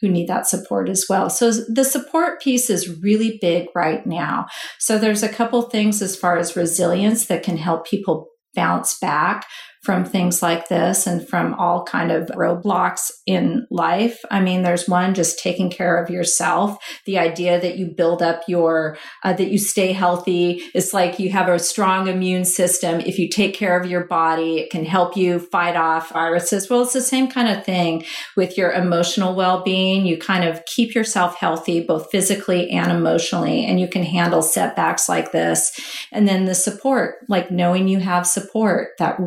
who 0.00 0.08
need 0.08 0.28
that 0.28 0.46
support 0.46 0.88
as 0.88 1.06
well. 1.08 1.28
So 1.30 1.50
the 1.50 1.84
support 1.84 2.40
piece 2.40 2.70
is 2.70 3.00
really 3.02 3.38
big 3.40 3.68
right 3.74 4.04
now. 4.06 4.46
So 4.78 4.98
there's 4.98 5.22
a 5.22 5.28
couple 5.28 5.62
things 5.62 6.00
as 6.02 6.16
far 6.16 6.38
as 6.38 6.56
resilience 6.56 7.26
that 7.26 7.42
can 7.42 7.56
help 7.56 7.86
people 7.86 8.28
bounce 8.54 8.98
back 8.98 9.46
from 9.82 10.04
things 10.04 10.42
like 10.42 10.68
this 10.68 11.06
and 11.06 11.26
from 11.28 11.54
all 11.54 11.84
kind 11.84 12.10
of 12.10 12.26
roadblocks 12.28 13.10
in 13.26 13.66
life. 13.70 14.18
I 14.30 14.40
mean, 14.40 14.62
there's 14.62 14.88
one 14.88 15.14
just 15.14 15.38
taking 15.38 15.70
care 15.70 16.02
of 16.02 16.10
yourself. 16.10 16.76
The 17.06 17.18
idea 17.18 17.60
that 17.60 17.78
you 17.78 17.86
build 17.86 18.22
up 18.22 18.42
your, 18.48 18.98
uh, 19.24 19.32
that 19.34 19.50
you 19.50 19.58
stay 19.58 19.92
healthy. 19.92 20.62
It's 20.74 20.92
like 20.92 21.18
you 21.18 21.30
have 21.30 21.48
a 21.48 21.58
strong 21.58 22.08
immune 22.08 22.44
system. 22.44 23.00
If 23.00 23.18
you 23.18 23.28
take 23.28 23.54
care 23.54 23.78
of 23.80 23.88
your 23.88 24.04
body, 24.04 24.58
it 24.58 24.70
can 24.70 24.84
help 24.84 25.16
you 25.16 25.38
fight 25.38 25.76
off 25.76 26.10
viruses. 26.12 26.68
Well, 26.68 26.82
it's 26.82 26.92
the 26.92 27.00
same 27.00 27.30
kind 27.30 27.48
of 27.48 27.64
thing 27.64 28.04
with 28.36 28.58
your 28.58 28.72
emotional 28.72 29.34
well-being. 29.34 30.06
You 30.06 30.18
kind 30.18 30.44
of 30.44 30.64
keep 30.66 30.94
yourself 30.94 31.36
healthy, 31.36 31.80
both 31.80 32.10
physically 32.10 32.70
and 32.70 32.90
emotionally, 32.90 33.64
and 33.64 33.80
you 33.80 33.88
can 33.88 34.02
handle 34.02 34.42
setbacks 34.42 35.08
like 35.08 35.32
this. 35.32 35.72
And 36.12 36.26
then 36.26 36.46
the 36.46 36.54
support, 36.54 37.16
like 37.28 37.50
knowing 37.50 37.88
you 37.88 38.00
have 38.00 38.26
support 38.26 38.90
that 38.98 39.18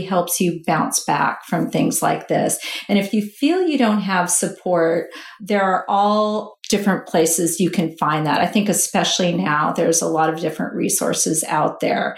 really 0.00 0.08
helps 0.08 0.40
you 0.40 0.60
bounce 0.66 1.04
back 1.04 1.44
from 1.46 1.70
things 1.70 2.02
like 2.02 2.28
this. 2.28 2.58
And 2.88 2.98
if 2.98 3.12
you 3.12 3.22
feel 3.22 3.66
you 3.66 3.78
don't 3.78 4.00
have 4.00 4.30
support, 4.30 5.10
there 5.40 5.62
are 5.62 5.84
all 5.88 6.58
different 6.68 7.06
places 7.06 7.60
you 7.60 7.70
can 7.70 7.96
find 7.98 8.26
that. 8.26 8.40
I 8.40 8.46
think, 8.46 8.68
especially 8.68 9.32
now, 9.32 9.72
there's 9.72 10.02
a 10.02 10.08
lot 10.08 10.32
of 10.32 10.40
different 10.40 10.74
resources 10.74 11.44
out 11.44 11.80
there. 11.80 12.16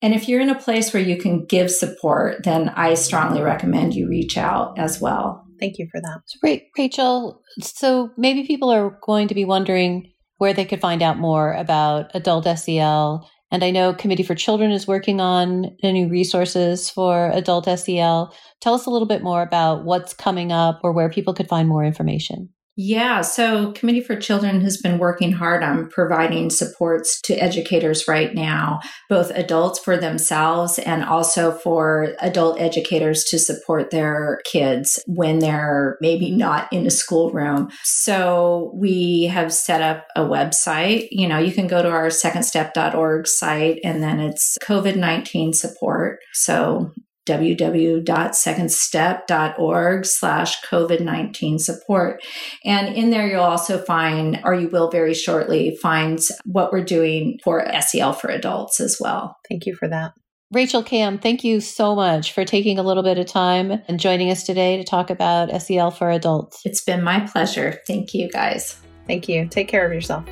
And 0.00 0.14
if 0.14 0.28
you're 0.28 0.40
in 0.40 0.50
a 0.50 0.58
place 0.58 0.92
where 0.92 1.02
you 1.02 1.16
can 1.16 1.46
give 1.46 1.70
support, 1.70 2.42
then 2.44 2.70
I 2.70 2.94
strongly 2.94 3.40
recommend 3.40 3.94
you 3.94 4.08
reach 4.08 4.36
out 4.36 4.78
as 4.78 5.00
well. 5.00 5.44
Thank 5.60 5.78
you 5.78 5.86
for 5.92 6.00
that. 6.00 6.22
Great, 6.40 6.64
Rachel. 6.76 7.40
So 7.60 8.10
maybe 8.16 8.44
people 8.46 8.70
are 8.70 8.98
going 9.04 9.28
to 9.28 9.34
be 9.34 9.44
wondering 9.44 10.12
where 10.38 10.52
they 10.52 10.64
could 10.64 10.80
find 10.80 11.02
out 11.02 11.18
more 11.18 11.52
about 11.52 12.10
adult 12.14 12.46
SEL 12.58 13.28
and 13.52 13.62
I 13.62 13.70
know 13.70 13.92
Committee 13.92 14.22
for 14.22 14.34
Children 14.34 14.72
is 14.72 14.88
working 14.88 15.20
on 15.20 15.76
new 15.82 16.08
resources 16.08 16.88
for 16.88 17.30
adult 17.32 17.66
SEL. 17.66 18.34
Tell 18.60 18.74
us 18.74 18.86
a 18.86 18.90
little 18.90 19.06
bit 19.06 19.22
more 19.22 19.42
about 19.42 19.84
what's 19.84 20.14
coming 20.14 20.50
up 20.50 20.80
or 20.82 20.90
where 20.90 21.10
people 21.10 21.34
could 21.34 21.48
find 21.48 21.68
more 21.68 21.84
information. 21.84 22.48
Yeah, 22.76 23.20
so 23.20 23.72
Committee 23.72 24.00
for 24.00 24.16
Children 24.16 24.62
has 24.62 24.78
been 24.78 24.98
working 24.98 25.32
hard 25.32 25.62
on 25.62 25.90
providing 25.90 26.48
supports 26.48 27.20
to 27.24 27.34
educators 27.34 28.08
right 28.08 28.34
now, 28.34 28.80
both 29.10 29.30
adults 29.32 29.78
for 29.78 29.98
themselves 29.98 30.78
and 30.78 31.04
also 31.04 31.52
for 31.52 32.14
adult 32.20 32.58
educators 32.58 33.24
to 33.24 33.38
support 33.38 33.90
their 33.90 34.40
kids 34.46 34.98
when 35.06 35.40
they're 35.40 35.98
maybe 36.00 36.30
not 36.30 36.72
in 36.72 36.86
a 36.86 36.90
schoolroom. 36.90 37.68
So 37.84 38.72
we 38.74 39.24
have 39.24 39.52
set 39.52 39.82
up 39.82 40.06
a 40.16 40.22
website. 40.22 41.08
You 41.10 41.28
know, 41.28 41.38
you 41.38 41.52
can 41.52 41.66
go 41.66 41.82
to 41.82 41.90
our 41.90 42.06
secondstep.org 42.06 43.26
site 43.26 43.80
and 43.84 44.02
then 44.02 44.18
it's 44.18 44.56
COVID 44.62 44.96
19 44.96 45.52
support. 45.52 46.20
So 46.32 46.90
www.secondstep.org 47.26 50.06
slash 50.06 50.62
COVID-19 50.62 51.60
support. 51.60 52.22
And 52.64 52.94
in 52.94 53.10
there, 53.10 53.28
you'll 53.28 53.42
also 53.42 53.78
find, 53.78 54.40
or 54.44 54.54
you 54.54 54.68
will 54.68 54.88
very 54.90 55.14
shortly 55.14 55.76
find 55.82 56.20
what 56.44 56.72
we're 56.72 56.84
doing 56.84 57.40
for 57.44 57.66
SEL 57.80 58.12
for 58.12 58.28
adults 58.28 58.80
as 58.80 58.98
well. 59.00 59.36
Thank 59.48 59.66
you 59.66 59.74
for 59.74 59.88
that. 59.88 60.12
Rachel 60.52 60.82
Kamb, 60.82 61.18
thank 61.18 61.44
you 61.44 61.62
so 61.62 61.94
much 61.94 62.32
for 62.32 62.44
taking 62.44 62.78
a 62.78 62.82
little 62.82 63.02
bit 63.02 63.16
of 63.16 63.24
time 63.24 63.82
and 63.88 63.98
joining 63.98 64.30
us 64.30 64.44
today 64.44 64.76
to 64.76 64.84
talk 64.84 65.08
about 65.08 65.48
SEL 65.62 65.90
for 65.90 66.10
adults. 66.10 66.60
It's 66.66 66.84
been 66.84 67.02
my 67.02 67.20
pleasure. 67.20 67.78
Thank 67.86 68.12
you, 68.12 68.30
guys. 68.30 68.76
Thank 69.06 69.30
you. 69.30 69.48
Take 69.48 69.68
care 69.68 69.86
of 69.86 69.94
yourself. 69.94 70.26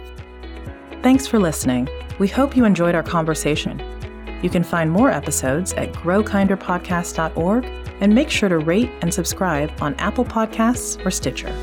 Thanks 1.02 1.26
for 1.26 1.38
listening. 1.38 1.88
We 2.18 2.28
hope 2.28 2.54
you 2.54 2.66
enjoyed 2.66 2.94
our 2.94 3.02
conversation. 3.02 3.82
You 4.42 4.50
can 4.50 4.64
find 4.64 4.90
more 4.90 5.10
episodes 5.10 5.72
at 5.74 5.92
growkinderpodcast.org 5.92 7.64
and 8.00 8.14
make 8.14 8.30
sure 8.30 8.48
to 8.48 8.58
rate 8.58 8.90
and 9.02 9.12
subscribe 9.12 9.70
on 9.80 9.94
Apple 9.96 10.24
Podcasts 10.24 11.04
or 11.04 11.10
Stitcher. 11.10 11.54